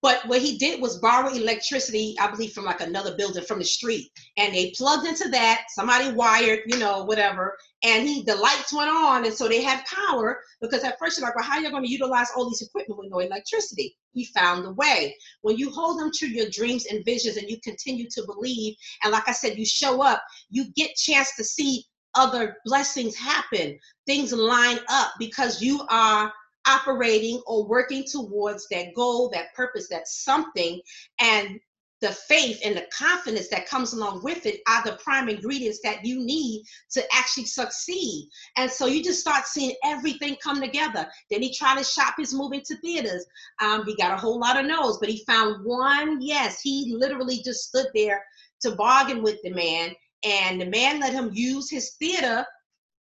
But 0.03 0.27
what 0.27 0.43
he 0.43 0.59
did 0.59 0.83
was 0.83 0.99
borrow 0.99 1.33
electricity, 1.33 2.17
I 2.21 2.29
believe, 2.29 2.53
from 2.53 2.65
like 2.65 2.81
another 2.81 3.17
building 3.17 3.45
from 3.45 3.61
the 3.61 3.65
street. 3.65 4.11
And 4.37 4.53
they 4.53 4.73
plugged 4.77 5.07
into 5.07 5.29
that. 5.29 5.67
Somebody 5.71 6.13
wired, 6.13 6.61
you 6.67 6.77
know, 6.79 7.05
whatever. 7.05 7.57
And 7.85 8.07
he 8.07 8.25
the 8.25 8.35
lights 8.35 8.73
went 8.73 8.91
on. 8.91 9.25
And 9.25 9.33
so 9.33 9.47
they 9.47 9.63
had 9.63 9.85
power 9.87 10.41
because 10.61 10.83
at 10.83 10.99
first 10.99 11.19
you're 11.19 11.27
like, 11.27 11.37
well, 11.37 11.45
how 11.45 11.57
are 11.57 11.63
you 11.63 11.71
going 11.71 11.85
to 11.85 11.91
utilize 11.91 12.29
all 12.37 12.49
these 12.49 12.63
equipment 12.63 12.99
with 12.99 13.11
no 13.13 13.21
electricity? 13.21 13.97
He 14.13 14.25
found 14.27 14.67
a 14.67 14.73
way. 14.73 15.15
When 15.43 15.57
you 15.57 15.71
hold 15.71 16.01
them 16.01 16.11
to 16.15 16.29
your 16.29 16.51
dreams 16.51 16.87
and 16.87 17.05
visions 17.05 17.37
and 17.37 17.49
you 17.49 17.59
continue 17.63 18.09
to 18.11 18.25
believe, 18.27 18.75
and 19.05 19.13
like 19.13 19.29
I 19.29 19.33
said, 19.33 19.57
you 19.57 19.65
show 19.65 20.03
up, 20.03 20.23
you 20.51 20.67
get 20.75 20.97
chance 20.97 21.37
to 21.37 21.45
see 21.45 21.85
other 22.15 22.57
blessings 22.65 23.17
happen. 23.17 23.79
Things 24.07 24.33
line 24.33 24.81
up 24.91 25.13
because 25.19 25.63
you 25.63 25.87
are 25.89 26.33
operating 26.67 27.43
or 27.47 27.67
working 27.67 28.05
towards 28.05 28.67
that 28.71 28.95
goal, 28.95 29.29
that 29.31 29.55
purpose, 29.55 29.89
that 29.89 30.09
something, 30.09 30.81
and 31.21 31.61
the 32.03 32.11
faith 32.11 32.61
and 32.65 32.77
the 32.77 32.85
confidence 32.93 33.49
that 33.49 33.69
comes 33.69 33.93
along 33.93 34.23
with 34.25 34.45
it 34.45 34.61
are 34.69 34.83
the 34.83 34.97
prime 34.97 35.29
ingredients 35.29 35.79
that 35.85 36.05
you 36.05 36.19
need 36.19 36.65
to 36.91 37.03
actually 37.15 37.45
succeed. 37.45 38.29
And 38.57 38.69
so 38.69 38.87
you 38.87 39.05
just 39.05 39.21
start 39.21 39.47
seeing 39.47 39.77
everything 39.85 40.37
come 40.43 40.61
together. 40.61 41.07
Then 41.31 41.43
he 41.43 41.55
tried 41.55 41.79
to 41.79 41.85
shop 41.85 42.15
his 42.19 42.35
movie 42.35 42.57
into 42.57 42.75
theaters. 42.79 43.25
Um, 43.63 43.85
he 43.87 43.95
got 43.95 44.11
a 44.11 44.21
whole 44.21 44.41
lot 44.41 44.59
of 44.59 44.67
no's, 44.67 44.99
but 44.99 45.09
he 45.09 45.25
found 45.27 45.65
one 45.65 46.21
yes. 46.21 46.61
He 46.61 46.93
literally 46.99 47.41
just 47.45 47.69
stood 47.69 47.87
there 47.95 48.23
to 48.63 48.75
bargain 48.75 49.23
with 49.23 49.41
the 49.43 49.51
man, 49.51 49.95
and 50.25 50.61
the 50.61 50.67
man 50.67 50.99
let 50.99 51.13
him 51.13 51.31
use 51.33 51.71
his 51.71 51.93
theater 52.01 52.45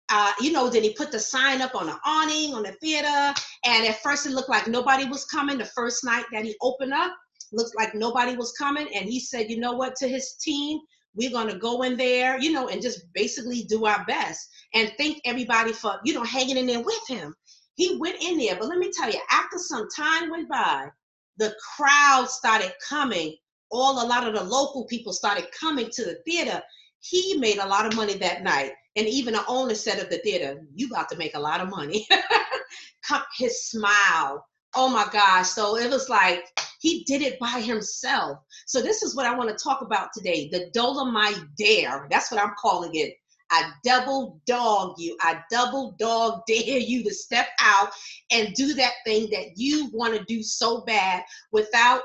uh, 0.09 0.31
you 0.39 0.51
know, 0.51 0.69
then 0.69 0.83
he 0.83 0.93
put 0.93 1.11
the 1.11 1.19
sign 1.19 1.61
up 1.61 1.73
on 1.75 1.87
the 1.87 1.97
awning 2.05 2.53
on 2.53 2.63
the 2.63 2.73
theater. 2.73 3.33
And 3.65 3.87
at 3.87 4.01
first 4.03 4.25
it 4.25 4.31
looked 4.31 4.49
like 4.49 4.67
nobody 4.67 5.05
was 5.05 5.25
coming. 5.25 5.57
The 5.57 5.65
first 5.65 6.03
night 6.03 6.25
that 6.31 6.45
he 6.45 6.55
opened 6.61 6.93
up, 6.93 7.15
looked 7.51 7.75
like 7.75 7.95
nobody 7.95 8.35
was 8.35 8.51
coming. 8.53 8.87
And 8.93 9.05
he 9.05 9.19
said, 9.19 9.49
you 9.49 9.59
know 9.59 9.73
what, 9.73 9.95
to 9.97 10.07
his 10.07 10.33
team, 10.33 10.79
we're 11.15 11.31
going 11.31 11.47
to 11.47 11.57
go 11.57 11.83
in 11.83 11.95
there, 11.95 12.39
you 12.39 12.51
know, 12.51 12.67
and 12.67 12.81
just 12.81 13.01
basically 13.13 13.63
do 13.63 13.85
our 13.85 14.03
best 14.05 14.49
and 14.73 14.91
thank 14.97 15.21
everybody 15.25 15.71
for, 15.71 15.99
you 16.03 16.13
know, 16.13 16.23
hanging 16.23 16.57
in 16.57 16.67
there 16.67 16.81
with 16.81 17.07
him. 17.07 17.33
He 17.75 17.97
went 17.99 18.21
in 18.21 18.37
there, 18.37 18.55
but 18.55 18.67
let 18.67 18.77
me 18.77 18.91
tell 18.91 19.09
you, 19.09 19.19
after 19.31 19.57
some 19.57 19.87
time 19.95 20.29
went 20.29 20.49
by, 20.49 20.87
the 21.37 21.53
crowd 21.75 22.29
started 22.29 22.73
coming. 22.87 23.35
All 23.71 24.05
a 24.05 24.07
lot 24.07 24.27
of 24.27 24.33
the 24.33 24.43
local 24.43 24.85
people 24.85 25.11
started 25.11 25.47
coming 25.57 25.89
to 25.91 26.05
the 26.05 26.19
theater. 26.25 26.61
He 26.99 27.37
made 27.37 27.57
a 27.57 27.67
lot 27.67 27.85
of 27.85 27.95
money 27.95 28.15
that 28.15 28.43
night 28.43 28.71
and 28.95 29.07
even 29.07 29.33
the 29.33 29.45
owner 29.47 29.75
said 29.75 29.99
of 29.99 30.09
the 30.09 30.17
theater, 30.19 30.65
you 30.73 30.89
got 30.89 31.09
to 31.09 31.17
make 31.17 31.35
a 31.35 31.39
lot 31.39 31.61
of 31.61 31.69
money. 31.69 32.07
His 33.37 33.69
smile. 33.69 34.45
Oh 34.75 34.89
my 34.89 35.07
gosh. 35.11 35.49
So 35.49 35.77
it 35.77 35.89
was 35.89 36.09
like 36.09 36.45
he 36.79 37.03
did 37.03 37.21
it 37.21 37.39
by 37.39 37.61
himself. 37.61 38.39
So 38.65 38.81
this 38.81 39.03
is 39.03 39.15
what 39.15 39.25
I 39.25 39.35
want 39.35 39.49
to 39.49 39.63
talk 39.63 39.81
about 39.81 40.09
today. 40.13 40.49
The 40.51 40.71
Dolemite 40.75 41.47
Dare. 41.57 42.07
That's 42.09 42.31
what 42.31 42.41
I'm 42.41 42.53
calling 42.59 42.91
it. 42.95 43.13
I 43.51 43.71
double 43.83 44.41
dog 44.45 44.95
you. 44.97 45.15
I 45.21 45.41
double 45.51 45.95
dog 45.99 46.41
dare 46.47 46.79
you 46.79 47.03
to 47.03 47.13
step 47.13 47.47
out 47.59 47.89
and 48.31 48.53
do 48.53 48.73
that 48.73 48.93
thing 49.05 49.29
that 49.31 49.53
you 49.55 49.89
want 49.93 50.15
to 50.15 50.23
do 50.25 50.41
so 50.41 50.81
bad 50.81 51.23
without 51.51 52.01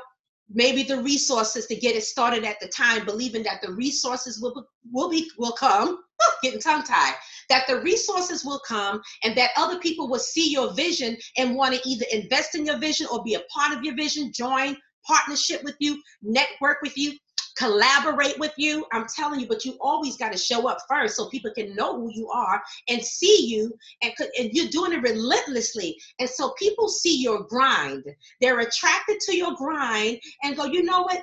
maybe 0.53 0.83
the 0.83 1.03
resources 1.03 1.67
to 1.67 1.77
get 1.77 1.97
it 1.97 2.05
started 2.05 2.45
at 2.45 2.59
the 2.61 2.69
time, 2.69 3.05
believing 3.05 3.43
that 3.45 3.63
the 3.63 3.73
resources 3.73 4.41
will, 4.41 4.67
will 4.93 5.09
be 5.09 5.31
will 5.39 5.53
come 5.53 6.01
getting 6.43 6.61
tongue 6.61 6.83
tied, 6.83 7.15
that 7.49 7.67
the 7.67 7.81
resources 7.81 8.45
will 8.45 8.61
come 8.67 9.01
and 9.25 9.37
that 9.37 9.51
other 9.57 9.79
people 9.79 10.09
will 10.09 10.19
see 10.19 10.51
your 10.51 10.73
vision 10.75 11.17
and 11.37 11.57
want 11.57 11.75
to 11.75 11.89
either 11.89 12.05
invest 12.13 12.55
in 12.55 12.67
your 12.67 12.79
vision 12.79 13.07
or 13.11 13.23
be 13.23 13.35
a 13.35 13.43
part 13.55 13.77
of 13.77 13.83
your 13.85 13.95
vision, 13.95 14.33
join 14.35 14.77
partnership 15.07 15.63
with 15.65 15.77
you, 15.79 16.01
network 16.23 16.79
with 16.83 16.97
you, 16.97 17.13
collaborate 17.61 18.39
with 18.39 18.53
you. 18.57 18.87
I'm 18.93 19.07
telling 19.15 19.39
you, 19.39 19.47
but 19.47 19.67
you 19.67 19.77
always 19.81 20.17
got 20.17 20.33
to 20.33 20.39
show 20.39 20.67
up 20.67 20.79
first 20.89 21.17
so 21.17 21.29
people 21.29 21.53
can 21.55 21.75
know 21.75 22.01
who 22.01 22.11
you 22.13 22.29
are 22.31 22.63
and 22.89 23.05
see 23.05 23.47
you 23.47 23.73
and, 24.03 24.13
and 24.39 24.51
you're 24.53 24.69
doing 24.69 24.93
it 24.93 25.03
relentlessly. 25.03 25.99
And 26.19 26.29
so 26.29 26.55
people 26.59 26.89
see 26.89 27.21
your 27.21 27.43
grind. 27.43 28.05
They're 28.41 28.61
attracted 28.61 29.21
to 29.21 29.37
your 29.37 29.55
grind 29.55 30.21
and 30.43 30.57
go, 30.57 30.65
you 30.65 30.83
know 30.83 31.03
what? 31.03 31.23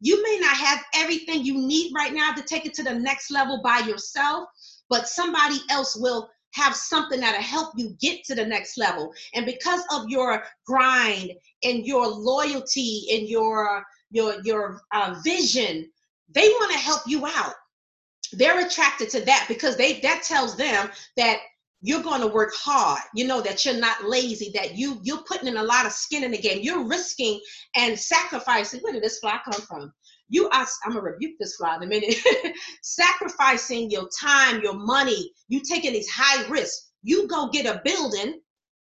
You 0.00 0.22
may 0.22 0.38
not 0.40 0.56
have 0.56 0.82
everything 0.94 1.44
you 1.44 1.54
need 1.54 1.92
right 1.94 2.14
now 2.14 2.32
to 2.32 2.42
take 2.42 2.64
it 2.64 2.74
to 2.74 2.82
the 2.82 2.94
next 2.94 3.30
level 3.30 3.60
by 3.62 3.80
yourself, 3.80 4.48
but 4.88 5.08
somebody 5.08 5.58
else 5.70 5.96
will 5.96 6.30
have 6.54 6.74
something 6.74 7.20
that'll 7.20 7.42
help 7.42 7.72
you 7.76 7.96
get 8.00 8.24
to 8.24 8.34
the 8.34 8.44
next 8.44 8.78
level. 8.78 9.12
And 9.34 9.44
because 9.44 9.82
of 9.92 10.08
your 10.08 10.44
grind 10.66 11.32
and 11.62 11.84
your 11.84 12.06
loyalty 12.06 13.06
and 13.12 13.28
your 13.28 13.84
your 14.10 14.40
your 14.44 14.80
uh, 14.92 15.20
vision, 15.24 15.90
they 16.34 16.48
want 16.48 16.72
to 16.72 16.78
help 16.78 17.02
you 17.06 17.26
out. 17.26 17.54
They're 18.32 18.66
attracted 18.66 19.10
to 19.10 19.24
that 19.24 19.46
because 19.48 19.76
they 19.76 20.00
that 20.00 20.22
tells 20.22 20.56
them 20.56 20.90
that 21.16 21.38
you're 21.82 22.02
going 22.02 22.22
to 22.22 22.26
work 22.26 22.52
hard 22.54 22.98
you 23.14 23.26
know 23.26 23.42
that 23.42 23.64
you're 23.64 23.78
not 23.78 24.04
lazy 24.04 24.50
that 24.54 24.74
you 24.74 24.98
you're 25.02 25.22
putting 25.28 25.48
in 25.48 25.58
a 25.58 25.62
lot 25.62 25.86
of 25.86 25.92
skin 25.92 26.24
in 26.24 26.30
the 26.30 26.38
game. 26.38 26.60
You're 26.62 26.84
risking 26.86 27.40
and 27.76 27.98
sacrificing 27.98 28.80
where 28.80 28.92
did 28.92 29.02
this 29.02 29.18
fly 29.18 29.38
come 29.44 29.60
from? 29.62 29.92
You 30.28 30.48
are 30.48 30.66
i'm 30.84 30.92
gonna 30.92 31.02
rebuke 31.02 31.34
this 31.38 31.56
fly 31.56 31.76
in 31.76 31.82
a 31.82 31.86
minute. 31.86 32.16
Sacrificing 32.82 33.90
your 33.90 34.08
time 34.20 34.62
your 34.62 34.74
money 34.74 35.30
you 35.48 35.60
taking 35.60 35.92
these 35.92 36.08
high 36.10 36.48
risks. 36.48 36.90
You 37.02 37.28
go 37.28 37.50
get 37.50 37.66
a 37.66 37.82
building 37.84 38.40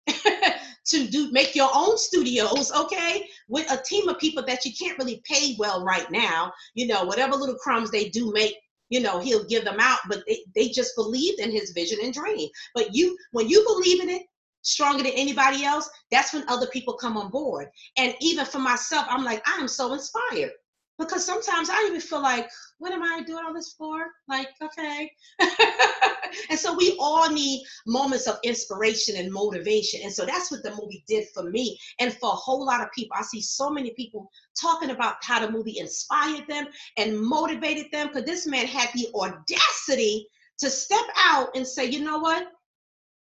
to 0.85 1.07
do 1.07 1.31
make 1.31 1.55
your 1.55 1.69
own 1.73 1.97
studios 1.97 2.71
okay 2.71 3.27
with 3.47 3.69
a 3.71 3.81
team 3.83 4.07
of 4.07 4.17
people 4.19 4.43
that 4.45 4.65
you 4.65 4.71
can't 4.79 4.97
really 4.97 5.21
pay 5.29 5.55
well 5.57 5.83
right 5.83 6.09
now 6.11 6.51
you 6.73 6.87
know 6.87 7.03
whatever 7.03 7.35
little 7.35 7.55
crumbs 7.55 7.91
they 7.91 8.09
do 8.09 8.31
make 8.33 8.55
you 8.89 8.99
know 8.99 9.19
he'll 9.19 9.45
give 9.45 9.63
them 9.63 9.79
out 9.79 9.99
but 10.09 10.23
they, 10.27 10.39
they 10.55 10.69
just 10.69 10.95
believed 10.95 11.39
in 11.39 11.51
his 11.51 11.71
vision 11.71 11.99
and 12.03 12.13
dream 12.13 12.47
but 12.75 12.93
you 12.93 13.17
when 13.31 13.47
you 13.47 13.63
believe 13.65 14.01
in 14.01 14.09
it 14.09 14.23
stronger 14.61 15.03
than 15.03 15.11
anybody 15.13 15.65
else 15.65 15.89
that's 16.11 16.33
when 16.33 16.47
other 16.47 16.67
people 16.67 16.93
come 16.93 17.17
on 17.17 17.29
board 17.29 17.67
and 17.97 18.15
even 18.21 18.45
for 18.45 18.59
myself 18.59 19.05
i'm 19.09 19.23
like 19.23 19.41
i 19.47 19.59
am 19.59 19.67
so 19.67 19.93
inspired 19.93 20.51
because 20.99 21.25
sometimes 21.25 21.69
I 21.69 21.85
even 21.87 21.99
feel 21.99 22.21
like, 22.21 22.49
what 22.77 22.93
am 22.93 23.03
I 23.03 23.23
doing 23.25 23.43
all 23.45 23.53
this 23.53 23.73
for? 23.73 24.07
Like, 24.27 24.49
okay. 24.61 25.11
and 26.49 26.59
so 26.59 26.75
we 26.75 26.95
all 26.99 27.29
need 27.29 27.63
moments 27.85 28.27
of 28.27 28.39
inspiration 28.43 29.15
and 29.17 29.31
motivation. 29.31 30.01
And 30.03 30.11
so 30.11 30.25
that's 30.25 30.51
what 30.51 30.63
the 30.63 30.71
movie 30.71 31.03
did 31.07 31.27
for 31.33 31.43
me 31.43 31.79
and 31.99 32.13
for 32.13 32.29
a 32.31 32.35
whole 32.35 32.65
lot 32.65 32.81
of 32.81 32.91
people. 32.91 33.15
I 33.17 33.23
see 33.23 33.41
so 33.41 33.69
many 33.69 33.91
people 33.91 34.29
talking 34.59 34.89
about 34.89 35.15
how 35.21 35.45
the 35.45 35.51
movie 35.51 35.79
inspired 35.79 36.47
them 36.47 36.67
and 36.97 37.19
motivated 37.19 37.87
them 37.91 38.07
because 38.07 38.25
this 38.25 38.45
man 38.47 38.65
had 38.65 38.89
the 38.93 39.07
audacity 39.15 40.27
to 40.59 40.69
step 40.69 41.05
out 41.17 41.49
and 41.55 41.65
say, 41.67 41.85
you 41.85 42.01
know 42.01 42.19
what? 42.19 42.47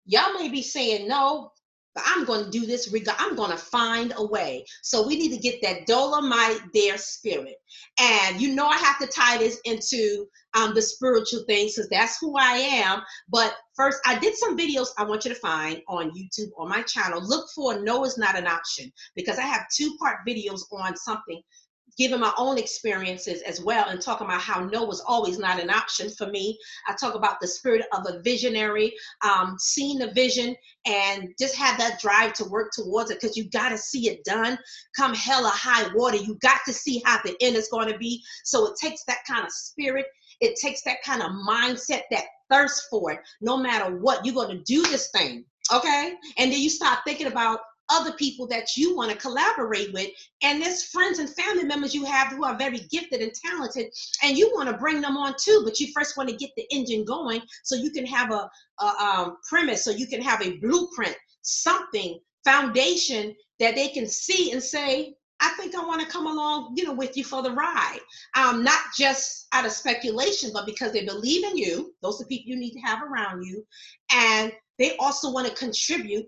Y'all 0.04 0.34
may 0.34 0.48
be 0.48 0.62
saying 0.62 1.06
no, 1.06 1.51
but 1.94 2.04
I'm 2.06 2.24
going 2.24 2.44
to 2.44 2.50
do 2.50 2.66
this. 2.66 2.92
I'm 3.18 3.36
going 3.36 3.50
to 3.50 3.56
find 3.56 4.12
a 4.16 4.26
way. 4.26 4.64
So 4.82 5.06
we 5.06 5.16
need 5.16 5.30
to 5.30 5.38
get 5.38 5.60
that 5.62 5.86
Dolemite 5.86 6.60
there 6.72 6.98
spirit. 6.98 7.56
And 7.98 8.40
you 8.40 8.54
know, 8.54 8.66
I 8.66 8.76
have 8.76 8.98
to 9.00 9.06
tie 9.06 9.38
this 9.38 9.60
into 9.64 10.26
um, 10.54 10.74
the 10.74 10.82
spiritual 10.82 11.44
things 11.46 11.74
because 11.74 11.88
that's 11.90 12.18
who 12.20 12.36
I 12.36 12.52
am. 12.52 13.02
But 13.28 13.54
first, 13.74 14.00
I 14.06 14.18
did 14.18 14.36
some 14.36 14.56
videos 14.56 14.88
I 14.98 15.04
want 15.04 15.24
you 15.24 15.32
to 15.32 15.40
find 15.40 15.80
on 15.88 16.10
YouTube 16.10 16.50
on 16.58 16.68
my 16.68 16.82
channel. 16.82 17.20
Look 17.22 17.46
for 17.54 17.80
No 17.80 18.04
is 18.04 18.18
Not 18.18 18.38
an 18.38 18.46
Option 18.46 18.92
because 19.14 19.38
I 19.38 19.42
have 19.42 19.66
two 19.74 19.96
part 19.98 20.18
videos 20.26 20.60
on 20.72 20.96
something 20.96 21.42
giving 21.98 22.20
my 22.20 22.32
own 22.38 22.58
experiences 22.58 23.42
as 23.42 23.62
well 23.62 23.88
and 23.88 24.00
talking 24.00 24.26
about 24.26 24.40
how 24.40 24.64
no 24.64 24.84
was 24.84 25.00
always 25.06 25.38
not 25.38 25.60
an 25.60 25.70
option 25.70 26.08
for 26.10 26.26
me. 26.26 26.58
I 26.88 26.94
talk 26.94 27.14
about 27.14 27.40
the 27.40 27.48
spirit 27.48 27.84
of 27.92 28.06
a 28.06 28.20
visionary, 28.20 28.92
um, 29.22 29.56
seeing 29.58 29.98
the 29.98 30.12
vision 30.12 30.56
and 30.86 31.28
just 31.38 31.56
have 31.56 31.78
that 31.78 32.00
drive 32.00 32.32
to 32.34 32.44
work 32.44 32.72
towards 32.72 33.10
it 33.10 33.20
because 33.20 33.36
you 33.36 33.48
got 33.50 33.70
to 33.70 33.78
see 33.78 34.08
it 34.08 34.24
done. 34.24 34.58
Come 34.96 35.14
hell 35.14 35.46
or 35.46 35.52
high 35.52 35.92
water, 35.94 36.16
you 36.16 36.36
got 36.42 36.60
to 36.66 36.72
see 36.72 37.02
how 37.04 37.20
the 37.22 37.36
end 37.40 37.56
is 37.56 37.68
going 37.68 37.90
to 37.90 37.98
be. 37.98 38.22
So 38.44 38.66
it 38.66 38.74
takes 38.80 39.04
that 39.04 39.24
kind 39.28 39.44
of 39.44 39.52
spirit. 39.52 40.06
It 40.40 40.56
takes 40.60 40.82
that 40.82 41.02
kind 41.04 41.22
of 41.22 41.30
mindset, 41.48 42.02
that 42.10 42.24
thirst 42.50 42.86
for 42.90 43.12
it. 43.12 43.20
No 43.40 43.56
matter 43.56 43.96
what, 43.96 44.24
you're 44.24 44.34
going 44.34 44.56
to 44.56 44.64
do 44.64 44.82
this 44.82 45.10
thing 45.10 45.44
okay 45.72 46.14
and 46.38 46.52
then 46.52 46.60
you 46.60 46.68
start 46.68 46.98
thinking 47.06 47.28
about 47.28 47.60
other 47.92 48.12
people 48.12 48.46
that 48.46 48.76
you 48.76 48.96
want 48.96 49.10
to 49.10 49.16
collaborate 49.16 49.92
with 49.92 50.08
and 50.42 50.60
there's 50.60 50.84
friends 50.84 51.18
and 51.18 51.30
family 51.30 51.64
members 51.64 51.94
you 51.94 52.04
have 52.04 52.28
who 52.28 52.44
are 52.44 52.56
very 52.56 52.80
gifted 52.90 53.20
and 53.20 53.32
talented 53.34 53.86
and 54.22 54.36
you 54.36 54.50
want 54.54 54.68
to 54.68 54.76
bring 54.76 55.00
them 55.00 55.16
on 55.16 55.34
too 55.38 55.62
but 55.64 55.78
you 55.78 55.92
first 55.94 56.16
want 56.16 56.28
to 56.28 56.36
get 56.36 56.50
the 56.56 56.66
engine 56.70 57.04
going 57.04 57.40
so 57.62 57.76
you 57.76 57.90
can 57.90 58.06
have 58.06 58.30
a, 58.30 58.50
a 58.80 58.84
um, 58.84 59.36
premise 59.48 59.84
so 59.84 59.90
you 59.90 60.06
can 60.06 60.22
have 60.22 60.42
a 60.42 60.58
blueprint 60.58 61.16
something 61.42 62.18
foundation 62.44 63.34
that 63.60 63.74
they 63.74 63.88
can 63.88 64.06
see 64.06 64.52
and 64.52 64.62
say 64.62 65.14
I 65.42 65.48
think 65.58 65.74
I 65.74 65.84
want 65.84 66.00
to 66.00 66.06
come 66.06 66.28
along, 66.28 66.74
you 66.76 66.84
know, 66.84 66.94
with 66.94 67.16
you 67.16 67.24
for 67.24 67.42
the 67.42 67.50
ride. 67.50 67.98
Um, 68.36 68.62
not 68.62 68.78
just 68.96 69.48
out 69.50 69.66
of 69.66 69.72
speculation, 69.72 70.50
but 70.54 70.66
because 70.66 70.92
they 70.92 71.04
believe 71.04 71.44
in 71.44 71.58
you. 71.58 71.92
Those 72.00 72.22
are 72.22 72.26
people 72.26 72.50
you 72.50 72.56
need 72.56 72.70
to 72.74 72.80
have 72.80 73.02
around 73.02 73.42
you, 73.42 73.66
and 74.12 74.52
they 74.78 74.96
also 74.98 75.32
want 75.32 75.48
to 75.48 75.54
contribute 75.54 76.26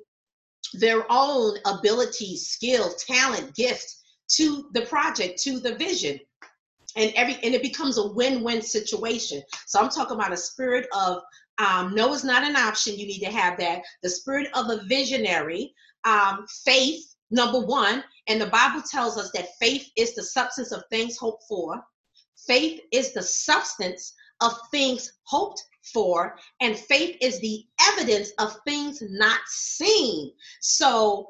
their 0.78 1.04
own 1.10 1.56
ability, 1.66 2.37
skill, 2.37 2.92
talent, 2.94 3.54
gift 3.54 3.87
to 4.28 4.68
the 4.72 4.82
project, 4.82 5.40
to 5.42 5.60
the 5.60 5.74
vision. 5.76 6.18
And 6.96 7.12
every 7.16 7.34
and 7.42 7.54
it 7.54 7.62
becomes 7.62 7.98
a 7.98 8.12
win-win 8.12 8.62
situation. 8.62 9.42
So 9.66 9.80
I'm 9.80 9.88
talking 9.88 10.16
about 10.16 10.32
a 10.32 10.37
spirit 10.37 10.87
of 10.94 11.22
um, 11.58 11.94
no 11.94 12.12
is 12.12 12.24
not 12.24 12.44
an 12.44 12.56
option. 12.56 12.98
You 12.98 13.06
need 13.06 13.20
to 13.20 13.32
have 13.32 13.58
that. 13.58 13.82
The 14.02 14.10
spirit 14.10 14.48
of 14.54 14.70
a 14.70 14.84
visionary, 14.84 15.74
um, 16.04 16.46
faith, 16.64 17.14
number 17.30 17.60
one. 17.60 18.04
And 18.28 18.40
the 18.40 18.46
Bible 18.46 18.82
tells 18.88 19.18
us 19.18 19.30
that 19.32 19.56
faith 19.60 19.88
is 19.96 20.14
the 20.14 20.22
substance 20.22 20.72
of 20.72 20.82
things 20.90 21.16
hoped 21.16 21.44
for. 21.48 21.82
Faith 22.46 22.80
is 22.92 23.12
the 23.12 23.22
substance 23.22 24.14
of 24.40 24.52
things 24.70 25.12
hoped 25.24 25.62
for, 25.92 26.37
and 26.61 26.77
faith 26.77 27.16
is 27.20 27.40
the 27.40 27.64
evidence 27.92 28.33
of 28.38 28.57
things 28.66 29.03
not 29.03 29.40
seen. 29.47 30.33
So 30.61 31.29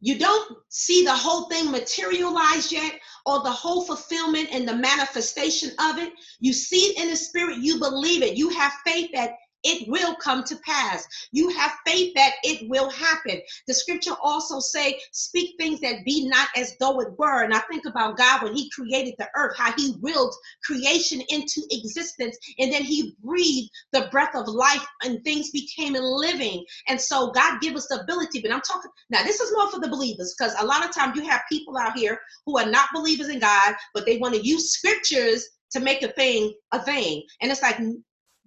you 0.00 0.18
don't 0.18 0.58
see 0.68 1.04
the 1.04 1.14
whole 1.14 1.48
thing 1.48 1.70
materialized 1.70 2.70
yet 2.70 2.94
or 3.24 3.42
the 3.42 3.50
whole 3.50 3.84
fulfillment 3.84 4.48
and 4.52 4.68
the 4.68 4.76
manifestation 4.76 5.70
of 5.80 5.98
it. 5.98 6.12
You 6.38 6.52
see 6.52 6.88
it 6.88 7.02
in 7.02 7.10
the 7.10 7.16
spirit, 7.16 7.58
you 7.58 7.78
believe 7.78 8.22
it. 8.22 8.36
You 8.36 8.50
have 8.50 8.72
faith 8.84 9.10
that 9.14 9.32
it 9.64 9.88
will 9.88 10.14
come 10.16 10.44
to 10.44 10.56
pass. 10.64 11.06
You 11.32 11.48
have 11.50 11.72
faith 11.86 12.12
that 12.14 12.34
it 12.42 12.68
will 12.68 12.90
happen. 12.90 13.40
The 13.66 13.74
scripture 13.74 14.14
also 14.22 14.60
say, 14.60 15.00
speak 15.12 15.56
things 15.58 15.80
that 15.80 16.04
be 16.04 16.28
not 16.28 16.48
as 16.56 16.76
though 16.78 17.00
it 17.00 17.18
were. 17.18 17.42
And 17.42 17.54
I 17.54 17.60
think 17.70 17.84
about 17.86 18.16
God 18.16 18.42
when 18.42 18.54
he 18.54 18.70
created 18.70 19.14
the 19.18 19.28
earth, 19.34 19.56
how 19.56 19.72
he 19.72 19.96
willed 20.00 20.34
creation 20.64 21.22
into 21.28 21.62
existence. 21.70 22.36
And 22.58 22.72
then 22.72 22.84
he 22.84 23.16
breathed 23.22 23.70
the 23.92 24.08
breath 24.10 24.34
of 24.34 24.48
life 24.48 24.86
and 25.02 25.22
things 25.24 25.50
became 25.50 25.94
living. 25.94 26.64
And 26.88 27.00
so 27.00 27.30
God 27.32 27.60
give 27.60 27.74
us 27.74 27.88
the 27.88 28.00
ability, 28.00 28.40
but 28.40 28.52
I'm 28.52 28.60
talking, 28.60 28.90
now 29.10 29.22
this 29.22 29.40
is 29.40 29.52
more 29.56 29.70
for 29.70 29.80
the 29.80 29.88
believers 29.88 30.34
because 30.38 30.54
a 30.60 30.66
lot 30.66 30.84
of 30.84 30.94
times 30.94 31.16
you 31.16 31.24
have 31.28 31.42
people 31.50 31.76
out 31.76 31.96
here 31.96 32.20
who 32.44 32.58
are 32.58 32.66
not 32.66 32.88
believers 32.94 33.28
in 33.28 33.38
God, 33.38 33.74
but 33.94 34.06
they 34.06 34.18
want 34.18 34.34
to 34.34 34.46
use 34.46 34.72
scriptures 34.72 35.48
to 35.72 35.80
make 35.80 36.02
a 36.02 36.08
thing 36.08 36.54
a 36.72 36.82
thing. 36.82 37.22
And 37.42 37.50
it's 37.50 37.62
like, 37.62 37.78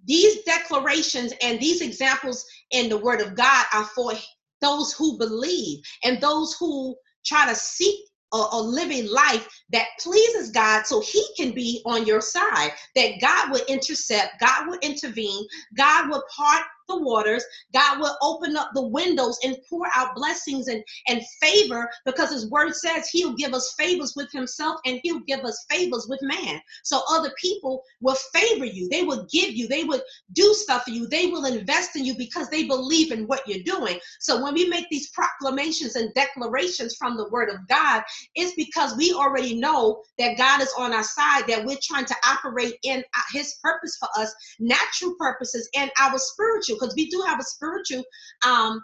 these 0.06 0.42
declarations 0.44 1.32
and 1.42 1.60
these 1.60 1.80
examples 1.80 2.44
in 2.70 2.88
the 2.88 2.98
Word 2.98 3.20
of 3.20 3.34
God 3.34 3.66
are 3.72 3.84
for 3.84 4.12
those 4.60 4.92
who 4.92 5.18
believe 5.18 5.80
and 6.04 6.20
those 6.20 6.54
who 6.58 6.94
try 7.24 7.46
to 7.46 7.54
seek 7.54 7.98
a, 8.32 8.36
a, 8.52 8.60
living 8.60 9.10
life 9.10 9.48
that 9.72 9.86
pleases 10.00 10.50
God 10.50 10.86
so 10.86 11.00
He 11.00 11.24
can 11.36 11.52
be 11.52 11.82
on 11.84 12.06
your 12.06 12.20
side, 12.20 12.70
that 12.94 13.20
God 13.20 13.50
will 13.50 13.64
intercept, 13.68 14.40
God 14.40 14.68
will 14.68 14.78
intervene, 14.82 15.46
God 15.76 16.08
will 16.08 16.22
part 16.34 16.62
the 16.90 17.04
waters. 17.04 17.44
God 17.72 18.00
will 18.00 18.16
open 18.22 18.56
up 18.56 18.70
the 18.74 18.86
windows 18.86 19.38
and 19.44 19.56
pour 19.68 19.86
out 19.94 20.14
blessings 20.16 20.68
and, 20.68 20.84
and 21.08 21.22
favor 21.42 21.90
because 22.06 22.30
his 22.32 22.50
word 22.50 22.74
says 22.74 23.08
he'll 23.08 23.34
give 23.34 23.54
us 23.54 23.74
favors 23.78 24.14
with 24.16 24.30
himself 24.32 24.80
and 24.86 25.00
he'll 25.04 25.20
give 25.20 25.40
us 25.40 25.66
favors 25.70 26.06
with 26.08 26.20
man. 26.22 26.60
So 26.84 27.02
other 27.10 27.32
people 27.40 27.82
will 28.00 28.16
favor 28.34 28.66
you. 28.66 28.88
They 28.90 29.04
will 29.04 29.26
give 29.32 29.52
you, 29.54 29.68
they 29.68 29.84
would 29.84 30.02
do 30.32 30.54
stuff 30.54 30.84
for 30.84 30.90
you, 30.90 31.08
they 31.08 31.28
will 31.28 31.46
invest 31.46 31.96
in 31.96 32.04
you 32.04 32.16
because 32.16 32.48
they 32.50 32.64
believe 32.64 33.12
in 33.12 33.26
what 33.26 33.46
you're 33.48 33.64
doing. 33.64 33.98
So 34.20 34.42
when 34.42 34.54
we 34.54 34.68
make 34.68 34.88
these 34.90 35.10
proclamations 35.10 35.96
and 35.96 36.12
declarations 36.14 36.96
from 36.96 37.16
the 37.16 37.28
word 37.30 37.50
of 37.50 37.66
God, 37.68 38.02
it's 38.34 38.54
because 38.56 38.96
we 38.96 39.12
already 39.12 39.56
know 39.56 40.02
that 40.18 40.38
God 40.38 40.62
is 40.62 40.72
on 40.78 40.94
our 40.94 41.04
side, 41.04 41.44
that 41.48 41.64
we're 41.64 41.78
trying 41.82 42.06
to 42.06 42.16
operate 42.26 42.76
in 42.84 43.00
uh, 43.00 43.22
his 43.32 43.56
purpose 43.62 43.96
for 43.98 44.08
us, 44.20 44.34
natural 44.60 45.14
purposes, 45.18 45.68
and 45.76 45.90
our 46.00 46.18
spiritual 46.18 46.78
because 46.80 46.94
we 46.96 47.08
do 47.10 47.22
have 47.26 47.40
a 47.40 47.44
spiritual 47.44 48.02
um, 48.46 48.82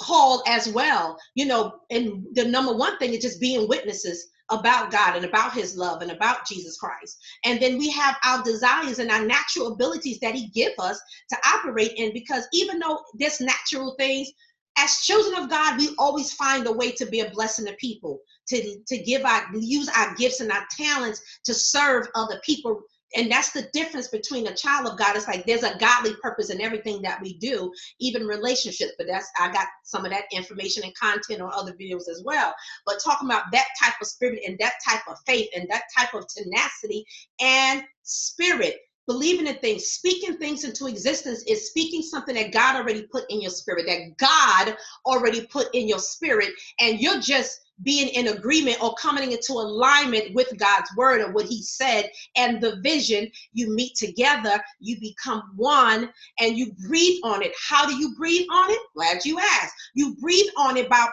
call 0.00 0.42
as 0.46 0.68
well. 0.68 1.18
You 1.34 1.46
know, 1.46 1.80
and 1.90 2.26
the 2.32 2.44
number 2.44 2.74
one 2.74 2.98
thing 2.98 3.14
is 3.14 3.22
just 3.22 3.40
being 3.40 3.68
witnesses 3.68 4.28
about 4.50 4.90
God 4.90 5.14
and 5.16 5.24
about 5.24 5.52
his 5.52 5.76
love 5.76 6.00
and 6.00 6.10
about 6.10 6.46
Jesus 6.46 6.78
Christ. 6.78 7.18
And 7.44 7.60
then 7.60 7.76
we 7.76 7.90
have 7.90 8.16
our 8.24 8.42
desires 8.42 8.98
and 8.98 9.10
our 9.10 9.24
natural 9.24 9.72
abilities 9.72 10.18
that 10.20 10.34
he 10.34 10.48
give 10.48 10.72
us 10.78 10.98
to 11.30 11.36
operate 11.46 11.92
in 11.96 12.12
because 12.14 12.46
even 12.52 12.78
though 12.78 13.00
there's 13.14 13.40
natural 13.40 13.94
things, 13.98 14.30
as 14.78 15.00
children 15.00 15.42
of 15.42 15.50
God, 15.50 15.78
we 15.78 15.94
always 15.98 16.32
find 16.32 16.66
a 16.66 16.72
way 16.72 16.92
to 16.92 17.06
be 17.06 17.20
a 17.20 17.30
blessing 17.30 17.66
to 17.66 17.72
people, 17.74 18.20
to, 18.48 18.78
to 18.86 18.98
give 18.98 19.24
our 19.24 19.44
use 19.54 19.90
our 19.94 20.14
gifts 20.14 20.40
and 20.40 20.52
our 20.52 20.64
talents 20.76 21.20
to 21.44 21.52
serve 21.52 22.06
other 22.14 22.40
people 22.44 22.80
and 23.16 23.30
that's 23.30 23.52
the 23.52 23.68
difference 23.72 24.08
between 24.08 24.46
a 24.46 24.54
child 24.54 24.86
of 24.88 24.98
God. 24.98 25.16
It's 25.16 25.26
like 25.28 25.46
there's 25.46 25.62
a 25.62 25.78
godly 25.78 26.14
purpose 26.22 26.50
in 26.50 26.60
everything 26.60 27.02
that 27.02 27.20
we 27.22 27.38
do, 27.38 27.72
even 28.00 28.26
relationships. 28.26 28.92
But 28.98 29.06
that's 29.08 29.30
I 29.38 29.50
got 29.52 29.66
some 29.84 30.04
of 30.04 30.10
that 30.10 30.24
information 30.32 30.84
and 30.84 30.94
content 30.96 31.40
on 31.40 31.50
other 31.54 31.72
videos 31.72 32.08
as 32.10 32.22
well. 32.24 32.54
But 32.86 33.00
talking 33.02 33.28
about 33.28 33.44
that 33.52 33.68
type 33.82 33.94
of 34.00 34.06
spirit 34.06 34.40
and 34.46 34.58
that 34.58 34.74
type 34.86 35.02
of 35.08 35.16
faith 35.26 35.48
and 35.54 35.68
that 35.70 35.84
type 35.96 36.14
of 36.14 36.26
tenacity 36.28 37.04
and 37.40 37.82
spirit 38.02 38.76
believing 39.06 39.46
in 39.46 39.56
things, 39.56 39.86
speaking 39.86 40.36
things 40.36 40.64
into 40.64 40.86
existence 40.86 41.42
is 41.48 41.70
speaking 41.70 42.02
something 42.02 42.34
that 42.34 42.52
God 42.52 42.76
already 42.76 43.02
put 43.10 43.24
in 43.30 43.40
your 43.40 43.50
spirit, 43.50 43.86
that 43.86 44.16
God 44.18 44.76
already 45.06 45.46
put 45.46 45.74
in 45.74 45.88
your 45.88 45.98
spirit, 45.98 46.50
and 46.78 47.00
you're 47.00 47.20
just 47.20 47.58
being 47.82 48.08
in 48.08 48.28
agreement 48.28 48.82
or 48.82 48.94
coming 48.94 49.32
into 49.32 49.52
alignment 49.52 50.34
with 50.34 50.56
God's 50.58 50.90
word 50.96 51.20
or 51.20 51.32
what 51.32 51.46
He 51.46 51.62
said 51.62 52.10
and 52.36 52.60
the 52.60 52.76
vision. 52.82 53.30
You 53.52 53.70
meet 53.70 53.94
together, 53.96 54.60
you 54.80 54.98
become 55.00 55.42
one, 55.56 56.10
and 56.40 56.56
you 56.56 56.72
breathe 56.86 57.20
on 57.24 57.42
it. 57.42 57.52
How 57.68 57.86
do 57.86 57.96
you 57.96 58.14
breathe 58.16 58.46
on 58.50 58.70
it? 58.70 58.80
Glad 58.94 59.24
you 59.24 59.38
asked. 59.38 59.74
You 59.94 60.16
breathe 60.16 60.48
on 60.56 60.76
it 60.76 60.88
by 60.88 61.06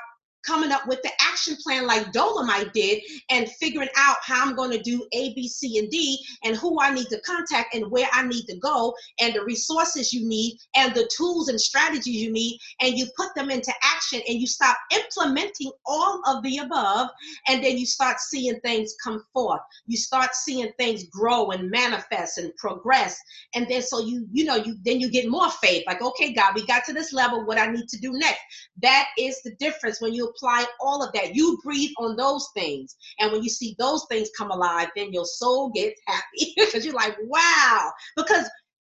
coming 0.46 0.72
up 0.72 0.88
with 0.88 1.02
the 1.02 1.12
action 1.20 1.56
plan 1.64 1.86
like 1.86 2.12
Dolemite 2.12 2.72
did 2.74 3.02
and 3.30 3.50
figuring 3.50 3.90
out 3.98 4.18
how 4.22 4.46
I'm 4.46 4.56
going 4.56 4.72
to 4.72 4.82
do 4.82 5.06
A, 5.14 5.34
B, 5.34 5.48
C, 5.48 5.80
and 5.80 5.90
D 5.90 6.20
and 6.44 6.56
who 6.56 6.80
I 6.80 6.94
need 6.94 7.08
to 7.08 7.20
contact 7.22 7.74
and 7.74 7.90
where 7.92 8.08
I 8.14 8.28
need 8.28 8.46
to 8.46 8.58
go 8.58 8.94
and 9.20 9.34
the 9.34 9.44
resources 9.44 10.14
you 10.14 10.28
need 10.28 10.58
and 10.76 10.94
the 10.94 11.10
tools 11.16 11.50
and 11.50 11.60
strategies 11.60 12.08
you 12.08 12.32
need. 12.32 12.60
And 12.82 12.98
you 12.98 13.08
put 13.18 13.34
them 13.36 13.50
into 13.50 13.74
action 13.84 14.22
and 14.28 14.40
you 14.40 14.48
stop 14.48 14.78
implementing 14.94 15.72
all 15.86 16.22
of 16.28 16.44
the 16.44 16.58
above. 16.58 17.10
And 17.48 17.64
then 17.64 17.78
you 17.78 17.86
start 17.86 18.20
seeing 18.20 18.60
things 18.62 18.96
come 19.04 19.24
forth. 19.34 19.62
You 19.88 19.98
start 19.98 20.36
seeing 20.36 20.72
things 20.78 21.06
grow 21.06 21.52
and 21.52 21.70
manifest 21.70 22.38
and 22.38 22.56
progress. 22.58 23.20
And 23.54 23.68
then 23.68 23.82
so 23.82 24.00
you, 24.00 24.28
you 24.32 24.46
know, 24.46 24.56
you 24.56 24.78
then 24.84 25.00
you 25.00 25.10
get 25.10 25.30
more 25.30 25.50
faith 25.50 25.84
like, 25.88 26.02
okay, 26.02 26.34
God, 26.34 26.56
we 26.56 26.66
got 26.66 26.84
to 26.86 26.94
this 26.94 27.14
level, 27.14 27.46
what 27.46 27.60
I 27.60 27.68
need 27.68 27.88
to 27.90 28.00
do 28.00 28.14
next. 28.14 28.42
That 28.82 29.08
is 29.18 29.42
the 29.44 29.56
difference 29.56 30.02
when 30.02 30.14
you 30.14 30.34
apply 30.36 30.66
all 30.80 31.04
of 31.04 31.14
that. 31.14 31.36
You 31.36 31.60
breathe 31.64 31.92
on 32.00 32.16
those 32.16 32.48
things. 32.54 32.96
And 33.20 33.32
when 33.32 33.44
you 33.44 33.50
see 33.50 33.76
those 33.80 34.06
things 34.10 34.30
come 34.38 34.52
alive, 34.52 34.90
then 34.96 35.14
your 35.14 35.26
soul 35.26 35.72
gets 35.72 36.00
happy 36.08 36.54
because 36.58 36.86
you're 36.86 36.94
like, 36.94 37.18
wow. 37.24 37.92
Because 38.16 38.50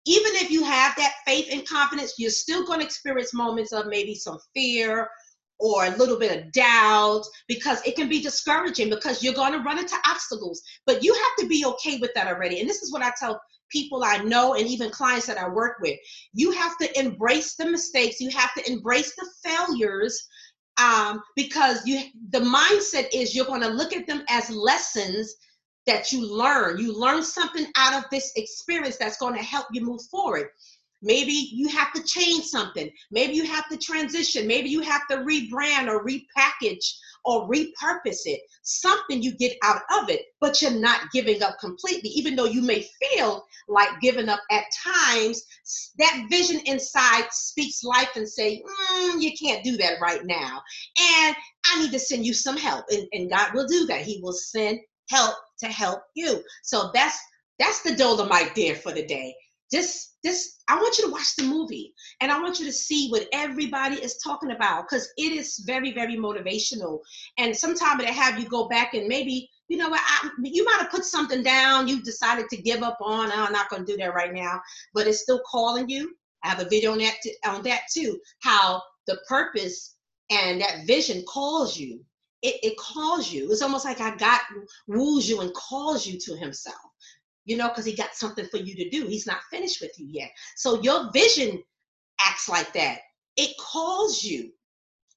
even 0.07 0.33
if 0.37 0.51
you 0.51 0.65
have 0.65 0.97
that 0.97 1.15
faith 1.27 1.49
and 1.53 1.69
confidence, 1.69 2.15
you're 2.19 2.31
still 2.31 2.67
going 2.67 2.81
to 2.81 2.87
experience 2.87 3.35
moments 3.35 3.73
of 3.73 3.87
maybe 3.87 4.15
some 4.15 4.39
fear 4.55 5.09
or 5.61 5.87
a 5.87 5.97
little 5.97 6.19
bit 6.19 6.39
of 6.39 6.53
doubt 6.53 7.25
because 7.49 7.85
it 7.87 7.97
can 7.97 8.09
be 8.09 8.21
discouraging 8.21 8.89
because 8.89 9.23
you're 9.23 9.35
going 9.35 9.53
to 9.53 9.59
run 9.59 9.79
into 9.79 9.97
obstacles. 10.07 10.63
But 10.87 11.03
you 11.03 11.13
have 11.13 11.37
to 11.41 11.49
be 11.49 11.65
okay 11.67 11.99
with 11.99 12.13
that 12.15 12.29
already. 12.29 12.61
And 12.61 12.69
this 12.69 12.83
is 12.83 12.93
what 12.93 13.03
I 13.03 13.13
tell 13.19 13.41
people 13.71 14.03
I 14.05 14.19
know 14.19 14.55
and 14.55 14.67
even 14.67 14.91
clients 14.91 15.27
that 15.27 15.39
I 15.39 15.49
work 15.49 15.77
with. 15.81 15.99
You 16.33 16.53
have 16.53 16.79
to 16.79 16.99
embrace 16.99 17.55
the 17.57 17.67
mistakes, 17.67 18.21
you 18.21 18.31
have 18.31 18.55
to 18.55 18.71
embrace 18.71 19.15
the 19.17 19.29
failures 19.45 20.27
um, 20.79 21.23
because 21.37 21.85
you 21.87 22.01
the 22.31 22.41
mindset 22.41 23.09
is 23.13 23.35
you're 23.35 23.47
going 23.47 23.63
to 23.63 23.69
look 23.69 23.93
at 23.93 24.07
them 24.07 24.23
as 24.29 24.51
lessons 24.51 25.35
that 25.87 26.13
you 26.13 26.31
learn. 26.31 26.79
You 26.79 26.99
learn 26.99 27.23
something 27.23 27.67
out 27.77 27.95
of 27.95 28.09
this 28.11 28.33
experience 28.37 28.97
that's 28.97 29.19
going 29.19 29.35
to 29.35 29.43
help 29.43 29.67
you 29.73 29.81
move 29.81 30.03
forward. 30.11 30.49
Maybe 31.01 31.33
you 31.33 31.69
have 31.69 31.93
to 31.93 32.03
change 32.03 32.45
something. 32.45 32.91
Maybe 33.11 33.35
you 33.35 33.45
have 33.47 33.69
to 33.69 33.77
transition. 33.79 34.47
Maybe 34.47 34.69
you 34.69 34.81
have 34.81 35.03
to 35.11 35.19
rebrand 35.19 35.89
or 35.89 36.05
repackage 36.05 36.93
or 37.29 37.47
repurpose 37.47 38.23
it. 38.25 38.41
Something 38.63 39.23
you 39.23 39.37
get 39.37 39.53
out 39.63 39.83
of 40.01 40.09
it, 40.09 40.23
but 40.41 40.63
you're 40.63 40.71
not 40.71 41.13
giving 41.13 41.43
up 41.43 41.59
completely. 41.61 42.09
Even 42.09 42.35
though 42.35 42.47
you 42.47 42.63
may 42.63 42.87
feel 43.03 43.45
like 43.69 44.01
giving 44.01 44.31
up 44.31 44.41
at 44.51 44.65
times, 44.83 45.45
that 45.99 46.27
vision 46.31 46.61
inside 46.65 47.27
speaks 47.31 47.85
life 47.85 48.09
and 48.17 48.27
say, 48.27 48.63
mm, 48.63 49.21
you 49.21 49.33
can't 49.39 49.63
do 49.63 49.77
that 49.77 50.01
right 50.01 50.25
now. 50.25 50.63
And 50.99 51.37
I 51.67 51.83
need 51.83 51.93
to 51.93 51.99
send 51.99 52.25
you 52.25 52.33
some 52.33 52.57
help. 52.57 52.87
And, 52.89 53.07
and 53.13 53.31
God 53.31 53.53
will 53.53 53.67
do 53.67 53.85
that. 53.87 54.01
He 54.01 54.21
will 54.23 54.33
send 54.33 54.79
help 55.11 55.35
to 55.59 55.67
help 55.67 56.01
you. 56.15 56.43
So 56.63 56.91
that's 56.95 57.19
that's 57.59 57.83
the 57.83 57.91
Dolemite 57.91 58.55
there 58.55 58.77
for 58.77 58.93
the 58.93 59.05
day 59.05 59.35
just 59.71 60.17
this 60.23 60.63
i 60.69 60.77
want 60.77 60.97
you 60.99 61.05
to 61.05 61.11
watch 61.11 61.37
the 61.37 61.45
movie 61.45 61.93
and 62.21 62.33
i 62.33 62.41
want 62.41 62.59
you 62.59 62.67
to 62.67 62.73
see 62.73 63.09
what 63.11 63.29
everybody 63.33 63.97
is 63.97 64.17
talking 64.17 64.51
about 64.51 64.85
because 64.89 65.09
it 65.17 65.33
is 65.33 65.63
very 65.67 65.93
very 65.93 66.17
motivational. 66.17 67.01
And 67.39 67.57
sometimes 67.57 68.03
it 68.03 68.09
have 68.11 68.39
you 68.39 68.49
go 68.49 68.69
back 68.69 68.95
and 68.95 69.07
maybe 69.07 69.49
you 69.69 69.77
know 69.77 69.89
what 69.89 70.01
you 70.43 70.65
might 70.65 70.81
have 70.81 70.91
put 70.91 71.05
something 71.05 71.43
down 71.43 71.89
you 71.89 72.03
decided 72.03 72.49
to 72.49 72.63
give 72.63 72.83
up 72.83 72.99
on 73.01 73.31
oh, 73.31 73.45
i'm 73.45 73.53
not 73.53 73.69
going 73.69 73.85
to 73.85 73.93
do 73.93 73.99
that 73.99 74.15
right 74.15 74.33
now 74.33 74.61
but 74.95 75.07
it's 75.07 75.23
still 75.23 75.41
calling 75.51 75.89
you. 75.89 76.15
I 76.45 76.49
have 76.49 76.61
a 76.61 76.69
video 76.69 76.93
on 76.93 76.99
that, 76.99 77.17
on 77.47 77.63
that 77.65 77.83
too 77.93 78.19
how 78.41 78.83
the 79.07 79.19
purpose 79.29 79.97
and 80.31 80.61
that 80.61 80.87
vision 80.87 81.25
calls 81.27 81.79
you. 81.79 82.05
It, 82.43 82.57
it 82.63 82.77
calls 82.77 83.33
you. 83.33 83.51
It's 83.51 83.63
almost 83.63 83.85
like 83.85 84.01
i 84.01 84.15
got 84.17 84.43
woos 84.87 85.29
you 85.29 85.41
and 85.41 85.53
calls 85.55 86.07
you 86.07 86.19
to 86.21 86.37
himself 86.37 86.77
you 87.49 87.57
know, 87.57 87.69
because 87.69 87.87
he 87.87 87.95
got 87.95 88.15
something 88.15 88.47
for 88.47 88.59
you 88.59 88.75
to 88.77 88.91
do. 88.91 89.07
He's 89.07 89.27
not 89.27 89.39
finished 89.51 89.81
with 89.81 89.99
you 89.99 90.07
yet. 90.07 90.31
So 90.55 90.83
your 90.83 91.11
vision 91.13 91.63
acts 92.21 92.49
like 92.49 92.73
that. 92.75 92.99
It 93.37 93.57
calls 93.59 94.23
you 94.23 94.51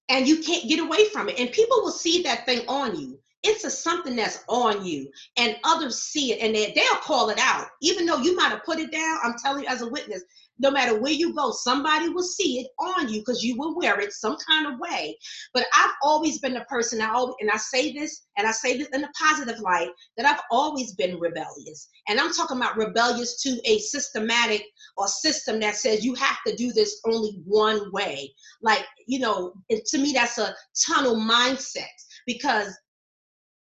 and 0.07 0.25
you 0.25 0.41
can't 0.41 0.69
get 0.69 0.79
away 0.79 1.09
from 1.09 1.27
it. 1.27 1.37
And 1.37 1.51
people 1.51 1.81
will 1.81 1.91
see 1.91 2.23
that 2.23 2.45
thing 2.45 2.65
on 2.69 2.97
you. 2.97 3.19
It's 3.43 3.65
a 3.65 3.71
something 3.71 4.15
that's 4.15 4.43
on 4.47 4.85
you, 4.85 5.09
and 5.35 5.57
others 5.63 6.03
see 6.03 6.31
it 6.31 6.43
and 6.43 6.53
they, 6.53 6.73
they'll 6.73 7.01
call 7.01 7.29
it 7.29 7.39
out. 7.39 7.65
Even 7.81 8.05
though 8.05 8.19
you 8.19 8.35
might 8.35 8.49
have 8.49 8.63
put 8.63 8.77
it 8.77 8.91
down, 8.91 9.17
I'm 9.23 9.33
telling 9.43 9.63
you 9.63 9.69
as 9.69 9.81
a 9.81 9.89
witness, 9.89 10.23
no 10.61 10.69
matter 10.69 10.99
where 10.99 11.11
you 11.11 11.33
go, 11.33 11.51
somebody 11.51 12.09
will 12.09 12.23
see 12.23 12.59
it 12.59 12.67
on 12.77 13.09
you 13.09 13.19
because 13.19 13.43
you 13.43 13.57
will 13.57 13.75
wear 13.75 13.99
it 13.99 14.13
some 14.13 14.37
kind 14.47 14.67
of 14.67 14.79
way. 14.79 15.17
But 15.53 15.65
I've 15.73 15.93
always 16.03 16.39
been 16.39 16.53
the 16.53 16.61
person, 16.61 17.01
I 17.01 17.09
always, 17.09 17.35
and 17.41 17.49
I 17.49 17.57
say 17.57 17.91
this, 17.91 18.27
and 18.37 18.47
I 18.47 18.51
say 18.51 18.77
this 18.77 18.87
in 18.93 19.03
a 19.03 19.09
positive 19.19 19.59
light, 19.59 19.89
that 20.17 20.27
I've 20.27 20.41
always 20.51 20.93
been 20.93 21.19
rebellious. 21.19 21.89
And 22.07 22.19
I'm 22.19 22.31
talking 22.31 22.57
about 22.57 22.77
rebellious 22.77 23.41
to 23.41 23.59
a 23.65 23.79
systematic 23.79 24.63
or 24.97 25.07
system 25.07 25.59
that 25.61 25.75
says 25.75 26.05
you 26.05 26.13
have 26.15 26.37
to 26.45 26.55
do 26.55 26.71
this 26.71 27.01
only 27.05 27.41
one 27.45 27.91
way. 27.91 28.31
Like, 28.61 28.85
you 29.07 29.19
know, 29.19 29.53
to 29.71 29.97
me, 29.97 30.13
that's 30.13 30.37
a 30.37 30.55
tunnel 30.87 31.15
mindset 31.15 31.85
because, 32.27 32.77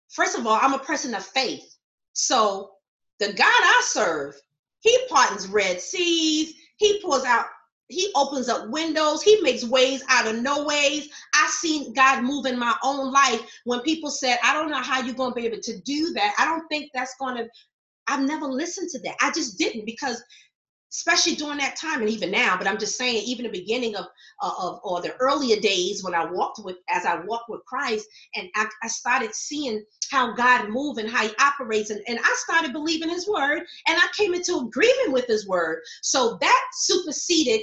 first 0.09 0.37
of 0.37 0.45
all, 0.45 0.59
I'm 0.61 0.73
a 0.73 0.79
person 0.79 1.15
of 1.15 1.25
faith. 1.25 1.77
So 2.13 2.71
the 3.19 3.27
God 3.27 3.45
I 3.47 3.81
serve, 3.85 4.35
he 4.81 4.97
pardons 5.09 5.47
red 5.47 5.79
seas 5.79 6.55
he 6.81 6.99
pulls 6.99 7.23
out, 7.23 7.45
he 7.89 8.11
opens 8.15 8.49
up 8.49 8.69
windows, 8.69 9.21
he 9.21 9.39
makes 9.41 9.63
ways 9.63 10.03
out 10.09 10.27
of 10.27 10.41
no 10.41 10.65
ways. 10.65 11.09
I've 11.35 11.51
seen 11.51 11.93
God 11.93 12.23
move 12.23 12.47
in 12.47 12.57
my 12.57 12.73
own 12.83 13.11
life 13.11 13.41
when 13.65 13.81
people 13.81 14.09
said, 14.09 14.39
I 14.43 14.53
don't 14.53 14.71
know 14.71 14.81
how 14.81 15.01
you're 15.01 15.13
to 15.31 15.39
be 15.39 15.45
able 15.45 15.61
to 15.61 15.79
do 15.81 16.11
that. 16.13 16.33
I 16.39 16.45
don't 16.45 16.67
think 16.69 16.89
that's 16.93 17.15
to, 17.37 17.47
I've 18.07 18.25
never 18.27 18.47
listened 18.47 18.89
to 18.89 18.99
that. 19.01 19.15
I 19.21 19.31
just 19.31 19.59
didn't 19.59 19.85
because 19.85 20.23
especially 20.91 21.35
during 21.35 21.57
that 21.57 21.75
time 21.75 22.01
and 22.01 22.09
even 22.09 22.31
now 22.31 22.57
but 22.57 22.67
i'm 22.67 22.77
just 22.77 22.97
saying 22.97 23.23
even 23.25 23.43
the 23.45 23.51
beginning 23.51 23.95
of 23.95 24.05
uh, 24.41 24.51
of 24.59 24.79
or 24.83 25.01
the 25.01 25.15
earlier 25.17 25.59
days 25.59 26.03
when 26.03 26.15
i 26.15 26.25
walked 26.25 26.59
with 26.63 26.77
as 26.89 27.05
i 27.05 27.19
walked 27.25 27.49
with 27.49 27.63
christ 27.65 28.05
and 28.35 28.49
i, 28.55 28.65
I 28.83 28.87
started 28.87 29.33
seeing 29.33 29.83
how 30.09 30.33
god 30.33 30.69
moves 30.69 30.97
and 30.99 31.09
how 31.09 31.25
he 31.25 31.33
operates 31.39 31.89
and, 31.89 32.01
and 32.07 32.19
i 32.19 32.35
started 32.39 32.73
believing 32.73 33.09
his 33.09 33.27
word 33.27 33.59
and 33.87 33.97
i 33.97 34.07
came 34.17 34.33
into 34.33 34.57
agreement 34.57 35.11
with 35.11 35.27
his 35.27 35.47
word. 35.47 35.81
So 36.01 36.37
that 36.41 36.61
superseded 36.73 37.61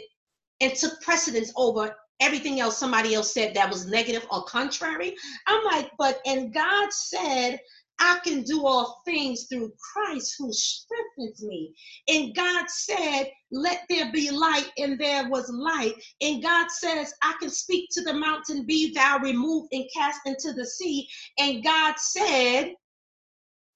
and 0.61 0.75
took 0.75 1.01
precedence 1.03 1.53
over 1.57 1.95
everything 2.21 2.59
else 2.59 2.77
somebody 2.77 3.15
else 3.15 3.33
said 3.33 3.55
that 3.55 3.71
was 3.71 3.87
negative 3.87 4.27
or 4.33 4.43
contrary. 4.45 5.15
I'm 5.47 5.65
like 5.65 5.91
but 5.99 6.21
and 6.27 6.53
god 6.53 6.93
said 6.93 7.61
I 8.01 8.21
can 8.25 8.43
do 8.43 8.67
all 8.67 9.03
things 9.05 9.47
through 9.49 9.73
Christ 9.79 10.37
who 10.39 10.53
strengthens 10.53 11.43
me. 11.43 11.75
And 12.09 12.35
God 12.35 12.69
said, 12.71 13.31
Let 13.51 13.83
there 13.89 14.13
be 14.13 14.31
light, 14.31 14.71
and 14.79 14.99
there 14.99 15.29
was 15.29 15.51
light. 15.51 15.95
And 16.21 16.43
God 16.43 16.71
says, 16.71 17.13
I 17.23 17.35
can 17.41 17.51
speak 17.51 17.89
to 17.93 18.03
the 18.03 18.15
mountain, 18.15 18.67
be 18.67 18.93
thou 18.95 19.19
removed 19.19 19.69
and 19.73 19.85
cast 19.95 20.21
into 20.27 20.53
the 20.53 20.67
sea. 20.67 21.09
And 21.39 21.65
God 21.65 21.99
said, 21.99 22.75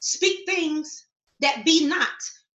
Speak 0.00 0.46
things 0.46 1.06
that 1.40 1.64
be 1.64 1.86
not 1.86 2.08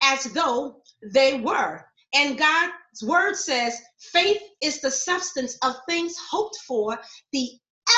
as 0.02 0.26
though 0.34 0.82
they 1.14 1.40
were. 1.40 1.86
And 2.14 2.38
God's 2.38 3.04
word 3.04 3.36
says, 3.36 3.82
faith 4.00 4.42
is 4.62 4.80
the 4.80 4.92
substance 4.92 5.58
of 5.64 5.76
things 5.88 6.16
hoped 6.30 6.58
for, 6.66 6.98
the 7.34 7.50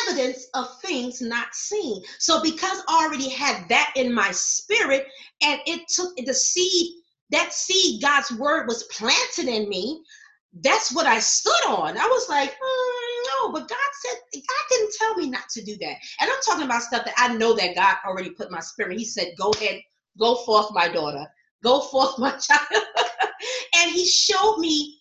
evidence 0.03 0.47
of 0.53 0.67
things 0.81 1.21
not 1.21 1.53
seen. 1.53 2.01
So 2.19 2.41
because 2.41 2.81
I 2.87 3.05
already 3.05 3.29
had 3.29 3.67
that 3.69 3.93
in 3.95 4.13
my 4.13 4.31
spirit, 4.31 5.07
and 5.41 5.59
it 5.65 5.87
took 5.89 6.15
the 6.17 6.33
seed, 6.33 6.93
that 7.31 7.53
seed, 7.53 8.01
God's 8.01 8.31
word 8.33 8.67
was 8.67 8.83
planted 8.83 9.47
in 9.47 9.69
me. 9.69 10.01
That's 10.61 10.93
what 10.93 11.05
I 11.05 11.19
stood 11.19 11.65
on. 11.67 11.97
I 11.97 12.05
was 12.05 12.29
like, 12.29 12.49
mm, 12.51 13.25
no, 13.27 13.51
but 13.51 13.67
God 13.67 13.77
said, 14.01 14.17
God 14.33 14.65
didn't 14.69 14.93
tell 14.97 15.15
me 15.15 15.29
not 15.29 15.47
to 15.51 15.63
do 15.63 15.77
that. 15.77 15.95
And 16.19 16.31
I'm 16.31 16.41
talking 16.43 16.65
about 16.65 16.81
stuff 16.81 17.05
that 17.05 17.13
I 17.17 17.35
know 17.35 17.53
that 17.55 17.75
God 17.75 17.97
already 18.05 18.31
put 18.31 18.51
my 18.51 18.61
spirit. 18.61 18.97
He 18.97 19.05
said, 19.05 19.33
go 19.37 19.51
ahead, 19.51 19.81
go 20.17 20.35
forth, 20.45 20.69
my 20.71 20.87
daughter. 20.87 21.25
Go 21.63 21.81
forth, 21.81 22.17
my 22.19 22.31
child. 22.31 22.67
and 23.75 23.91
he 23.91 24.05
showed 24.05 24.57
me 24.59 24.97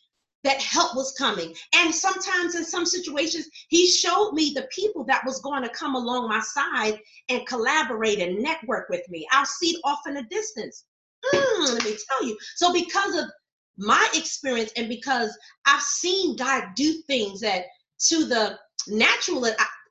that 0.46 0.62
help 0.62 0.94
was 0.94 1.12
coming. 1.18 1.52
And 1.74 1.92
sometimes 1.92 2.54
in 2.54 2.64
some 2.64 2.86
situations, 2.86 3.48
he 3.68 3.90
showed 3.90 4.32
me 4.32 4.52
the 4.54 4.68
people 4.70 5.04
that 5.04 5.24
was 5.26 5.40
going 5.40 5.64
to 5.64 5.68
come 5.70 5.96
along 5.96 6.28
my 6.28 6.40
side 6.40 7.00
and 7.28 7.46
collaborate 7.46 8.20
and 8.20 8.40
network 8.40 8.88
with 8.88 9.02
me. 9.08 9.26
I'll 9.32 9.44
see 9.44 9.70
it 9.70 9.80
off 9.84 10.06
in 10.06 10.14
the 10.14 10.22
distance. 10.30 10.84
Mm, 11.34 11.74
let 11.74 11.84
me 11.84 11.96
tell 12.08 12.24
you. 12.24 12.38
So 12.54 12.72
because 12.72 13.16
of 13.16 13.24
my 13.76 14.08
experience 14.14 14.70
and 14.76 14.88
because 14.88 15.36
I've 15.66 15.82
seen 15.82 16.36
God 16.36 16.62
do 16.76 17.02
things 17.08 17.40
that 17.40 17.64
to 18.08 18.24
the 18.24 18.56
natural 18.86 19.46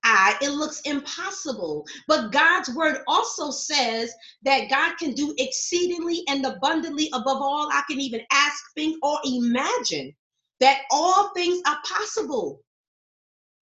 eye, 0.06 0.38
it 0.42 0.52
looks 0.52 0.80
impossible. 0.82 1.86
But 2.08 2.32
God's 2.32 2.74
word 2.74 3.00
also 3.08 3.52
says 3.52 4.14
that 4.44 4.70
God 4.70 4.98
can 4.98 5.12
do 5.12 5.36
exceedingly 5.38 6.24
and 6.30 6.46
abundantly 6.46 7.10
above 7.14 7.42
all 7.42 7.70
I 7.74 7.84
can 7.90 8.00
even 8.00 8.22
ask, 8.32 8.64
think, 8.74 9.04
or 9.04 9.20
imagine, 9.26 10.16
that 10.60 10.82
all 10.92 11.32
things 11.34 11.62
are 11.68 11.78
possible. 11.88 12.62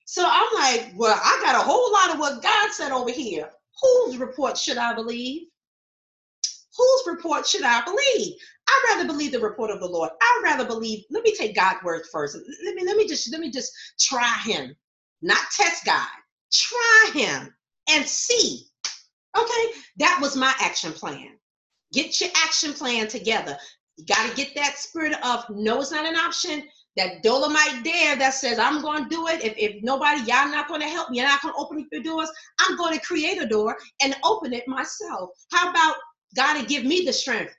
So 0.06 0.24
I'm 0.26 0.54
like, 0.56 0.92
well, 0.96 1.20
I 1.24 1.42
got 1.44 1.56
a 1.56 1.66
whole 1.66 1.92
lot 1.92 2.12
of 2.12 2.20
what 2.20 2.44
God 2.44 2.72
said 2.72 2.92
over 2.92 3.12
here. 3.12 3.50
Whose 3.82 4.18
report 4.18 4.58
should 4.58 4.78
I 4.78 4.94
believe? 4.94 5.48
Whose 6.78 7.04
report 7.08 7.48
should 7.48 7.64
I 7.64 7.84
believe? 7.84 8.36
I'd 8.68 8.96
rather 8.96 9.08
believe 9.08 9.32
the 9.32 9.40
report 9.40 9.72
of 9.72 9.80
the 9.80 9.88
Lord. 9.88 10.12
I'd 10.22 10.42
rather 10.44 10.66
believe, 10.66 11.04
let 11.10 11.24
me 11.24 11.36
take 11.36 11.56
God's 11.56 11.84
word 11.84 12.04
first. 12.12 12.36
Let 12.66 12.76
me 12.76 12.86
let 12.86 12.98
me 12.98 13.08
just 13.08 13.32
let 13.32 13.42
me 13.42 13.52
just 13.52 13.72
try 14.00 14.38
him. 14.46 14.76
Not 15.22 15.40
test 15.56 15.86
God. 15.86 16.08
Try 16.52 17.12
him 17.14 17.54
and 17.90 18.06
see. 18.06 18.66
Okay, 19.38 19.80
that 19.98 20.20
was 20.22 20.36
my 20.36 20.54
action 20.60 20.94
plan. 20.94 21.38
Get 21.92 22.20
your 22.22 22.30
action 22.46 22.74
plan 22.74 23.08
together. 23.08 23.58
You 23.98 24.06
got 24.06 24.30
to 24.30 24.36
get 24.36 24.56
that 24.56 24.78
spirit 24.78 25.14
of 25.24 25.46
no, 25.50 25.82
it's 25.82 25.92
not 25.92 26.08
an 26.08 26.16
option. 26.16 26.64
That 26.96 27.24
Dolemite 27.24 27.84
there 27.84 28.16
that 28.18 28.34
says, 28.36 28.60
I'm 28.60 28.82
going 28.82 29.04
to 29.04 29.10
do 29.10 29.28
it. 29.28 29.44
If, 29.44 29.54
if 29.58 29.84
nobody, 29.84 30.20
y'all 30.22 30.50
not 30.50 30.68
going 30.68 30.82
to 30.82 30.88
help 30.88 31.10
me, 31.10 31.18
you're 31.18 31.28
not 31.28 31.42
going 31.42 31.54
to 31.54 31.60
open 31.60 31.80
up 31.80 31.88
your 31.92 32.04
doors. 32.04 32.30
I'm 32.60 32.78
going 32.78 32.94
to 32.94 33.06
create 33.06 33.42
a 33.42 33.48
door 33.48 33.76
and 34.02 34.16
open 34.24 34.54
it 34.54 34.68
myself. 34.68 35.32
How 35.52 35.72
about 35.72 35.96
God 36.36 36.60
to 36.60 36.66
give 36.66 36.84
me 36.84 37.04
the 37.06 37.14
strength 37.14 37.54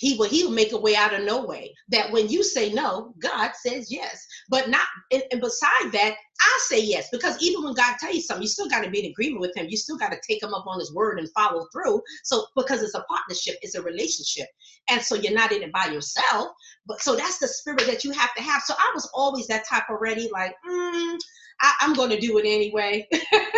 he 0.00 0.16
will 0.16 0.28
he 0.28 0.44
will 0.44 0.52
make 0.52 0.72
a 0.72 0.80
way 0.80 0.96
out 0.96 1.12
of 1.12 1.24
no 1.24 1.44
way. 1.44 1.74
That 1.90 2.10
when 2.10 2.28
you 2.28 2.42
say 2.42 2.72
no 2.72 3.14
god 3.20 3.52
says 3.54 3.92
yes. 3.92 4.26
But 4.48 4.70
not 4.70 4.86
and, 5.12 5.22
and 5.30 5.40
beside 5.40 5.92
that 5.92 6.16
i 6.40 6.58
say 6.62 6.82
yes. 6.82 7.08
Because 7.12 7.40
even 7.42 7.62
when 7.62 7.74
god 7.74 7.96
tells 8.00 8.14
you 8.14 8.22
something 8.22 8.42
you 8.42 8.48
still 8.48 8.68
got 8.68 8.82
to 8.82 8.90
be 8.90 9.04
in 9.04 9.10
agreement 9.10 9.42
with 9.42 9.54
him. 9.56 9.66
You 9.68 9.76
still 9.76 9.98
got 9.98 10.10
to 10.10 10.18
take 10.26 10.42
him 10.42 10.54
up 10.54 10.66
on 10.66 10.80
his 10.80 10.94
word 10.94 11.18
and 11.18 11.28
follow 11.32 11.66
through. 11.72 12.00
So 12.24 12.46
because 12.56 12.82
it's 12.82 12.94
a 12.94 13.04
partnership 13.10 13.56
it's 13.62 13.74
a 13.74 13.82
relationship. 13.82 14.48
And 14.88 15.02
so 15.02 15.14
you're 15.14 15.34
not 15.34 15.52
in 15.52 15.62
it 15.62 15.72
by 15.72 15.86
yourself. 15.86 16.48
But 16.86 17.02
so 17.02 17.14
that's 17.14 17.38
the 17.38 17.48
spirit 17.48 17.86
that 17.86 18.02
you 18.02 18.12
have 18.12 18.34
to 18.34 18.42
have. 18.42 18.62
So 18.62 18.74
i 18.78 18.90
was 18.94 19.08
always 19.14 19.46
that 19.48 19.68
type 19.68 19.84
already 19.90 20.30
like 20.32 20.54
mm, 20.66 21.18
I, 21.60 21.74
i'm 21.82 21.92
going 21.92 22.10
to 22.10 22.18
do 22.20 22.38
it 22.38 22.46
anyway 22.46 23.06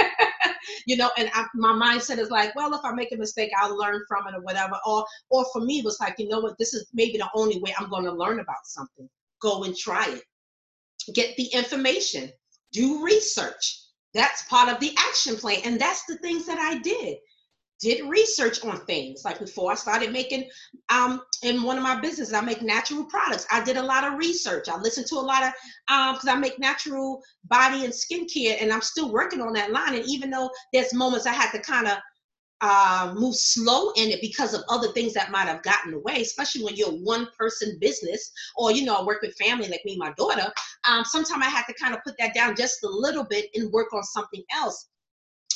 you 0.87 0.97
know, 0.97 1.11
and 1.17 1.31
I, 1.35 1.47
my 1.55 1.73
mindset 1.73 2.19
is 2.19 2.31
like, 2.31 2.55
well, 2.55 2.75
if 2.75 2.81
I 2.85 2.93
make 2.93 3.13
a 3.13 3.17
mistake, 3.17 3.51
I'll 3.59 3.77
learn 3.77 4.03
from 4.09 4.27
it 4.29 4.35
or 4.35 4.43
whatever. 4.43 4.79
Or, 4.87 5.05
or 5.31 5.45
for 5.53 5.61
me, 5.61 5.81
it 5.81 5.85
was 5.85 5.99
like, 6.01 6.15
you 6.19 6.29
know 6.29 6.41
what, 6.41 6.59
this 6.59 6.75
is 6.75 6.87
maybe 6.93 7.19
the 7.19 7.29
only 7.35 7.61
way 7.61 7.75
I'm 7.79 7.91
going 7.91 8.05
to 8.05 8.13
learn 8.13 8.41
about 8.41 8.65
something. 8.65 9.09
Go 9.41 9.65
and 9.65 9.77
try 9.77 10.09
it. 10.09 10.23
Get 11.15 11.37
the 11.37 11.47
information. 11.47 12.31
Do 12.73 13.05
research. 13.05 13.81
That's 14.15 14.43
part 14.43 14.69
of 14.69 14.79
the 14.81 14.95
action 14.99 15.37
plan. 15.37 15.61
And 15.65 15.81
that's 15.81 16.05
the 16.07 16.17
things 16.19 16.47
that 16.47 16.59
I 16.59 16.79
did 16.79 17.17
did 17.83 18.09
research 18.09 18.65
on 18.65 18.79
things 18.87 19.23
like 19.25 19.39
before 19.39 19.73
i 19.73 19.75
started 19.75 20.13
making 20.13 20.49
um 20.89 21.21
in 21.43 21.63
one 21.63 21.77
of 21.77 21.83
my 21.83 22.01
businesses 22.01 22.33
i 22.33 22.41
make 22.41 22.63
natural 22.63 23.05
products. 23.05 23.47
I 23.51 23.63
did 23.63 23.77
a 23.77 23.83
lot 23.83 24.05
of 24.05 24.19
research. 24.19 24.69
I 24.69 24.79
listened 24.79 25.09
to 25.09 25.17
a 25.17 25.29
lot 25.33 25.43
of 25.43 25.53
um 25.89 26.15
because 26.15 26.29
i 26.29 26.37
make 26.37 26.59
natural 26.59 27.21
body 27.45 27.85
and 27.85 27.93
skincare 27.93 28.63
and 28.63 28.73
i'm 28.73 28.83
still 28.83 29.13
working 29.13 29.41
on 29.41 29.53
that 29.55 29.73
line. 29.73 29.95
And 29.95 30.05
even 30.07 30.31
though 30.31 30.51
there's 30.73 30.95
moments 30.95 31.27
i 31.27 31.33
had 31.33 31.51
to 31.51 31.61
kind 31.61 31.89
of 31.89 31.99
uh, 32.65 33.13
move 33.17 33.35
slow 33.35 33.91
in 33.97 34.11
it 34.11 34.21
because 34.21 34.55
of 34.55 34.63
other 34.69 34.87
things 34.93 35.13
that 35.13 35.33
might 35.33 35.49
have 35.49 35.65
gotten 35.65 35.95
away, 35.95 36.23
especially 36.23 36.63
when 36.63 36.77
you're 36.77 36.93
one 36.93 37.27
person 37.37 37.77
business 37.81 38.31
or, 38.57 38.71
you 38.71 38.85
know, 38.85 38.95
I 38.95 39.05
work 39.05 39.21
with 39.21 39.35
family 39.35 39.67
like 39.67 39.83
me, 39.85 39.97
my 39.99 40.13
daughter. 40.17 40.47
Um, 40.89 41.05
sometimes 41.05 41.45
I 41.45 41.51
had 41.51 41.65
to 41.65 41.75
kind 41.75 41.93
of 41.93 42.05
put 42.05 42.15
that 42.21 42.35
down 42.35 42.55
just 42.55 42.85
a 42.85 42.89
little 42.89 43.25
bit 43.25 43.47
and 43.57 43.73
work 43.73 43.93
on 43.93 44.05
something 44.05 44.45
else 44.55 44.91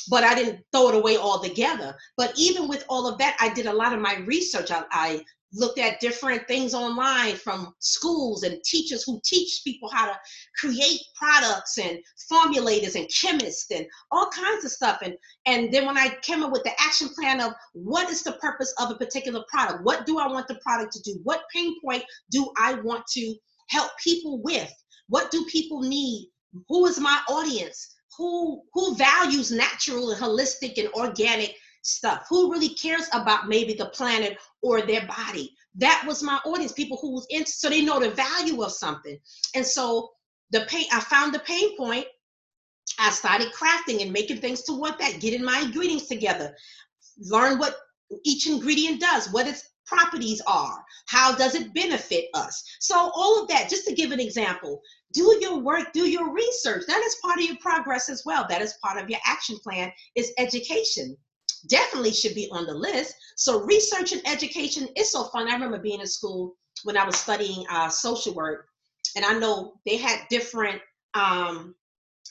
but 0.09 0.23
I 0.23 0.35
didn't 0.35 0.63
throw 0.71 0.89
it 0.89 0.95
away 0.95 1.17
altogether. 1.17 1.95
But 2.17 2.33
even 2.37 2.67
with 2.67 2.85
all 2.89 3.07
of 3.07 3.17
that, 3.19 3.37
I 3.39 3.53
did 3.53 3.65
a 3.65 3.73
lot 3.73 3.93
of 3.93 3.99
my 3.99 4.17
research. 4.25 4.71
I, 4.71 4.83
I 4.91 5.23
looked 5.53 5.79
at 5.79 5.99
different 5.99 6.47
things 6.47 6.73
online 6.73 7.35
from 7.35 7.73
schools 7.79 8.43
and 8.43 8.61
teachers 8.63 9.03
who 9.03 9.21
teach 9.23 9.61
people 9.63 9.89
how 9.89 10.05
to 10.05 10.19
create 10.59 10.99
products 11.15 11.77
and 11.77 11.99
formulators 12.31 12.95
and 12.95 13.09
chemists 13.09 13.71
and 13.71 13.85
all 14.11 14.29
kinds 14.29 14.65
of 14.65 14.71
stuff. 14.71 14.99
And 15.01 15.15
and 15.45 15.73
then 15.73 15.85
when 15.85 15.97
i 15.97 16.15
came 16.21 16.43
up 16.43 16.51
with 16.51 16.63
the 16.63 16.73
action 16.79 17.09
plan 17.17 17.39
of 17.41 17.53
what 17.73 18.09
is 18.09 18.23
the 18.23 18.33
purpose 18.33 18.73
of 18.79 18.91
a 18.91 18.95
particular 18.95 19.43
product? 19.49 19.83
What 19.83 20.05
do 20.05 20.19
i 20.19 20.27
want 20.27 20.47
the 20.47 20.59
product 20.63 20.93
to 20.93 21.01
do? 21.01 21.19
What 21.23 21.43
pain 21.53 21.75
point 21.81 22.03
do 22.29 22.51
i 22.57 22.73
want 22.73 23.05
to 23.13 23.35
help 23.69 23.91
people 24.03 24.41
with? 24.41 24.71
What 25.07 25.31
do 25.31 25.45
people 25.45 25.81
need? 25.81 26.29
Who 26.67 26.85
is 26.87 26.99
my 26.99 27.21
audience 27.29 27.95
who 28.17 28.63
who 28.73 28.95
values 28.95 29.51
natural 29.51 30.11
and 30.11 30.21
holistic 30.21 30.77
and 30.77 30.89
organic 30.93 31.55
stuff? 31.83 32.25
Who 32.29 32.51
really 32.51 32.69
cares 32.69 33.07
about 33.13 33.47
maybe 33.47 33.73
the 33.73 33.87
planet 33.87 34.37
or 34.61 34.81
their 34.81 35.05
body? 35.05 35.55
That 35.75 36.03
was 36.07 36.23
my 36.23 36.39
audience 36.45 36.71
people 36.71 36.97
who 37.01 37.13
was 37.13 37.27
in 37.29 37.45
so 37.45 37.69
they 37.69 37.83
know 37.83 37.99
the 37.99 38.11
value 38.11 38.61
of 38.63 38.71
something. 38.71 39.17
And 39.55 39.65
so 39.65 40.09
the 40.51 40.61
pain 40.61 40.85
i 40.91 40.99
found 40.99 41.33
the 41.33 41.39
pain 41.39 41.77
point. 41.77 42.05
I 42.99 43.11
started 43.11 43.53
crafting 43.53 44.01
and 44.01 44.11
making 44.11 44.37
things 44.37 44.63
to 44.63 44.73
toward 44.73 44.97
that 44.99 45.19
getting 45.19 45.43
my 45.43 45.59
ingredients 45.59 46.07
together. 46.07 46.55
Learn 47.19 47.59
what 47.59 47.75
each 48.23 48.47
ingredient 48.47 49.01
does 49.01 49.29
what 49.31 49.47
its 49.47 49.69
properties 49.85 50.41
are 50.47 50.83
how 51.07 51.33
does 51.33 51.55
it 51.55 51.73
benefit 51.73 52.25
us? 52.33 52.63
So 52.79 53.11
all 53.15 53.41
of 53.41 53.47
that 53.47 53.69
just 53.69 53.87
to 53.87 53.95
give 53.95 54.11
an 54.11 54.19
example 54.19 54.81
do 55.13 55.37
your 55.41 55.59
work 55.59 55.93
do 55.93 56.09
your 56.09 56.33
research. 56.33 56.83
That 56.87 57.03
is 57.05 57.15
part 57.23 57.39
of 57.39 57.45
your 57.45 57.57
progress 57.57 58.09
as 58.09 58.23
well. 58.25 58.45
That 58.49 58.61
is 58.61 58.77
part 58.83 59.01
of 59.01 59.09
your 59.09 59.19
action 59.25 59.57
plan 59.63 59.91
is 60.15 60.33
education. 60.37 61.15
Definitely 61.69 62.13
should 62.13 62.35
be 62.35 62.49
on 62.51 62.65
the 62.65 62.73
list. 62.73 63.15
So 63.35 63.61
research 63.61 64.11
and 64.11 64.21
education 64.27 64.87
is 64.95 65.11
so 65.11 65.25
fun. 65.25 65.49
I 65.49 65.53
remember 65.53 65.79
being 65.79 66.01
in 66.01 66.07
school 66.07 66.55
when 66.83 66.97
i 66.97 67.05
was 67.05 67.15
studying 67.15 67.65
uh, 67.69 67.89
social 67.89 68.33
work 68.33 68.67
and 69.15 69.25
i 69.25 69.33
know 69.37 69.73
they 69.85 69.97
had 69.97 70.21
different 70.29 70.81
um, 71.13 71.73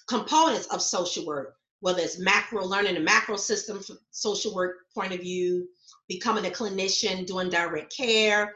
components 0.08 0.66
of 0.68 0.82
social 0.82 1.26
work 1.26 1.54
whether 1.80 2.00
it's 2.00 2.18
macro 2.18 2.64
learning 2.64 2.94
the 2.94 3.00
macro 3.00 3.36
system 3.36 3.80
from 3.80 3.98
social 4.10 4.54
work 4.54 4.76
point 4.94 5.12
of 5.12 5.20
view 5.20 5.66
becoming 6.08 6.46
a 6.46 6.50
clinician 6.50 7.26
doing 7.26 7.50
direct 7.50 7.94
care 7.94 8.52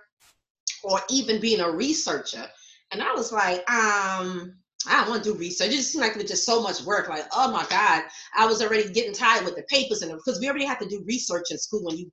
or 0.85 1.01
even 1.11 1.41
being 1.41 1.61
a 1.61 1.71
researcher 1.71 2.47
and 2.93 3.03
I 3.03 3.13
was 3.13 3.33
like, 3.33 3.59
um, 3.71 4.55
I 4.87 5.01
don't 5.01 5.11
want 5.11 5.25
to 5.25 5.33
do 5.33 5.39
research. 5.39 5.69
It 5.69 5.73
just 5.73 5.93
seemed 5.93 6.03
like 6.03 6.13
it 6.13 6.23
was 6.23 6.31
just 6.31 6.47
so 6.47 6.63
much 6.63 6.83
work. 6.83 7.09
Like, 7.09 7.27
oh 7.35 7.51
my 7.53 7.67
God, 7.69 8.05
I 8.37 8.47
was 8.47 8.63
already 8.63 8.91
getting 8.91 9.13
tired 9.13 9.45
with 9.45 9.57
the 9.57 9.63
papers 9.65 10.03
and 10.03 10.13
because 10.13 10.41
we 10.41 10.49
already 10.49 10.65
have 10.65 10.79
to 10.79 10.89
do 10.89 11.05
research 11.07 11.51
in 11.51 11.59
school. 11.59 11.85
When 11.85 11.99
you, 11.99 12.11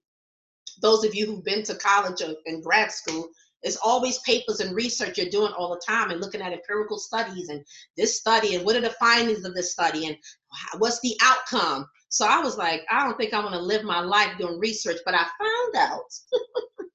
those 0.81 1.03
of 1.03 1.15
you 1.15 1.25
who've 1.25 1.43
been 1.43 1.63
to 1.63 1.75
college 1.75 2.21
or 2.21 2.35
in 2.45 2.61
grad 2.61 2.91
school, 2.91 3.29
it's 3.63 3.77
always 3.77 4.19
papers 4.19 4.59
and 4.59 4.75
research 4.75 5.17
you're 5.17 5.29
doing 5.29 5.51
all 5.53 5.69
the 5.69 5.81
time 5.85 6.11
and 6.11 6.21
looking 6.21 6.41
at 6.41 6.53
empirical 6.53 6.99
studies 6.99 7.49
and 7.49 7.63
this 7.95 8.19
study 8.19 8.55
and 8.55 8.65
what 8.65 8.75
are 8.75 8.81
the 8.81 8.95
findings 8.99 9.45
of 9.45 9.55
this 9.55 9.71
study 9.71 10.07
and 10.07 10.17
what's 10.77 10.99
the 11.01 11.17
outcome. 11.23 11.87
So 12.09 12.27
I 12.27 12.39
was 12.39 12.57
like, 12.57 12.81
I 12.89 13.03
don't 13.03 13.17
think 13.17 13.33
I 13.33 13.39
want 13.39 13.53
to 13.53 13.59
live 13.59 13.83
my 13.83 13.99
life 13.99 14.37
doing 14.37 14.59
research, 14.59 14.97
but 15.05 15.15
I 15.15 15.25
found 15.39 15.75
out 15.75 16.03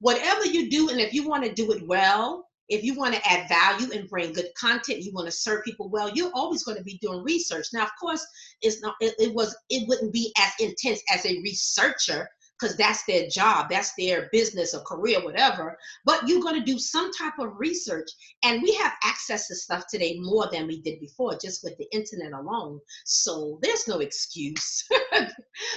whatever 0.00 0.46
you 0.46 0.70
do, 0.70 0.90
and 0.90 1.00
if 1.00 1.12
you 1.12 1.28
want 1.28 1.44
to 1.44 1.52
do 1.52 1.72
it 1.72 1.86
well, 1.86 2.46
if 2.68 2.82
you 2.82 2.94
want 2.94 3.14
to 3.14 3.28
add 3.28 3.48
value 3.48 3.92
and 3.92 4.08
bring 4.08 4.32
good 4.32 4.48
content 4.58 5.02
you 5.02 5.12
want 5.12 5.26
to 5.26 5.32
serve 5.32 5.64
people 5.64 5.88
well 5.88 6.10
you're 6.10 6.32
always 6.34 6.64
going 6.64 6.76
to 6.76 6.84
be 6.84 6.98
doing 7.00 7.22
research. 7.22 7.66
Now 7.72 7.84
of 7.84 7.90
course 8.00 8.26
it's 8.62 8.82
not 8.82 8.94
it, 9.00 9.14
it 9.18 9.34
was 9.34 9.56
it 9.70 9.86
wouldn't 9.88 10.12
be 10.12 10.32
as 10.38 10.52
intense 10.60 11.02
as 11.12 11.24
a 11.26 11.40
researcher 11.42 12.28
because 12.58 12.76
that's 12.76 13.04
their 13.04 13.28
job, 13.28 13.66
that's 13.70 13.92
their 13.98 14.28
business 14.32 14.74
or 14.74 14.80
career, 14.80 15.22
whatever. 15.22 15.76
But 16.04 16.26
you're 16.26 16.42
going 16.42 16.58
to 16.58 16.64
do 16.64 16.78
some 16.78 17.12
type 17.12 17.38
of 17.38 17.52
research. 17.58 18.08
And 18.44 18.62
we 18.62 18.74
have 18.76 18.92
access 19.04 19.48
to 19.48 19.54
stuff 19.54 19.84
today 19.90 20.18
more 20.20 20.48
than 20.50 20.66
we 20.66 20.80
did 20.82 21.00
before, 21.00 21.36
just 21.38 21.62
with 21.62 21.76
the 21.76 21.86
internet 21.92 22.32
alone. 22.32 22.80
So 23.04 23.58
there's 23.62 23.86
no 23.86 23.98
excuse. 23.98 24.84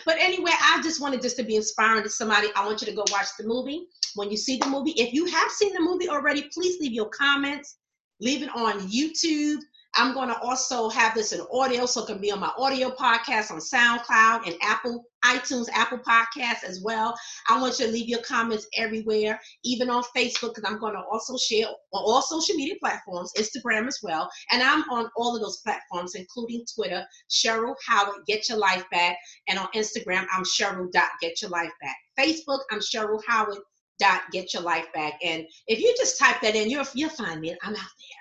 but 0.05 0.17
anyway, 0.19 0.51
I 0.51 0.81
just 0.81 1.01
wanted 1.01 1.21
just 1.21 1.37
to 1.37 1.43
be 1.43 1.55
inspiring 1.55 2.03
to 2.03 2.09
somebody. 2.09 2.47
I 2.55 2.65
want 2.65 2.81
you 2.81 2.87
to 2.87 2.95
go 2.95 3.03
watch 3.11 3.27
the 3.37 3.45
movie. 3.45 3.85
When 4.15 4.31
you 4.31 4.37
see 4.37 4.57
the 4.57 4.67
movie, 4.67 4.91
if 4.91 5.13
you 5.13 5.25
have 5.25 5.51
seen 5.51 5.73
the 5.73 5.81
movie 5.81 6.09
already, 6.09 6.49
please 6.53 6.79
leave 6.79 6.93
your 6.93 7.09
comments, 7.09 7.77
leave 8.19 8.41
it 8.41 8.49
on 8.55 8.79
YouTube 8.89 9.59
I'm 9.95 10.13
going 10.13 10.29
to 10.29 10.39
also 10.39 10.87
have 10.89 11.15
this 11.15 11.33
in 11.33 11.41
audio, 11.51 11.85
so 11.85 12.03
it 12.03 12.07
can 12.07 12.21
be 12.21 12.31
on 12.31 12.39
my 12.39 12.51
audio 12.57 12.89
podcast 12.89 13.51
on 13.51 13.59
SoundCloud 13.59 14.45
and 14.45 14.55
Apple 14.61 15.05
iTunes, 15.25 15.67
Apple 15.73 15.99
Podcasts 15.99 16.63
as 16.63 16.81
well. 16.81 17.17
I 17.49 17.59
want 17.59 17.79
you 17.79 17.87
to 17.87 17.91
leave 17.91 18.07
your 18.07 18.21
comments 18.21 18.67
everywhere, 18.77 19.39
even 19.63 19.89
on 19.89 20.03
Facebook, 20.15 20.55
because 20.55 20.63
I'm 20.65 20.79
going 20.79 20.93
to 20.93 21.03
also 21.11 21.37
share 21.37 21.67
on 21.67 21.73
all 21.91 22.21
social 22.21 22.55
media 22.55 22.75
platforms, 22.79 23.33
Instagram 23.37 23.87
as 23.87 23.99
well. 24.01 24.29
And 24.51 24.61
I'm 24.61 24.83
on 24.89 25.09
all 25.17 25.35
of 25.35 25.41
those 25.41 25.57
platforms, 25.57 26.15
including 26.15 26.63
Twitter, 26.73 27.03
Cheryl 27.29 27.75
Howard, 27.85 28.25
Get 28.27 28.47
Your 28.47 28.59
Life 28.59 28.85
Back. 28.91 29.17
And 29.47 29.59
on 29.59 29.67
Instagram, 29.75 30.25
I'm 30.31 30.43
Cheryl. 30.43 30.89
Get 31.21 31.41
Your 31.41 31.51
Life 31.51 31.71
Back. 31.81 31.97
Facebook, 32.17 32.59
I'm 32.71 32.79
Cheryl 32.79 33.21
Howard. 33.27 33.57
Dot 33.99 34.21
Get 34.31 34.53
Your 34.53 34.63
Life 34.63 34.87
Back. 34.93 35.15
And 35.21 35.45
if 35.67 35.79
you 35.79 35.93
just 35.97 36.17
type 36.17 36.39
that 36.41 36.55
in, 36.55 36.69
you'll, 36.69 36.85
you'll 36.93 37.09
find 37.09 37.41
me. 37.41 37.51
I'm 37.61 37.73
out 37.73 37.75
there. 37.75 38.18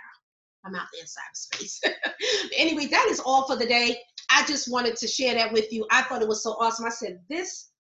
I'm 0.64 0.74
out 0.74 0.86
there 0.92 1.02
in 1.02 1.06
cyberspace. 1.06 1.78
anyway, 2.56 2.86
that 2.86 3.06
is 3.10 3.20
all 3.20 3.46
for 3.46 3.56
the 3.56 3.66
day. 3.66 3.98
I 4.30 4.44
just 4.46 4.70
wanted 4.70 4.96
to 4.96 5.06
share 5.06 5.34
that 5.34 5.52
with 5.52 5.72
you. 5.72 5.86
I 5.90 6.02
thought 6.02 6.22
it 6.22 6.28
was 6.28 6.42
so 6.42 6.52
awesome. 6.60 6.86
I 6.86 6.90
said, 6.90 7.20
this 7.28 7.70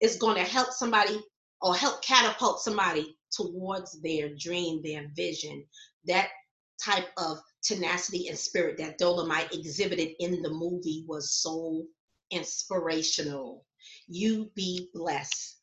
is 0.00 0.16
going 0.16 0.36
to 0.36 0.42
help 0.42 0.72
somebody 0.72 1.20
or 1.60 1.74
help 1.74 2.02
catapult 2.02 2.60
somebody 2.60 3.16
towards 3.30 4.00
their 4.02 4.34
dream, 4.36 4.82
their 4.82 5.08
vision. 5.14 5.64
That 6.06 6.28
type 6.82 7.08
of 7.16 7.38
tenacity 7.62 8.28
and 8.28 8.36
spirit 8.36 8.76
that 8.78 8.98
Dolemite 8.98 9.54
exhibited 9.54 10.10
in 10.18 10.42
the 10.42 10.50
movie 10.50 11.04
was 11.06 11.32
so 11.32 11.84
inspirational. 12.30 13.64
You 14.08 14.50
be 14.54 14.88
blessed. 14.92 15.61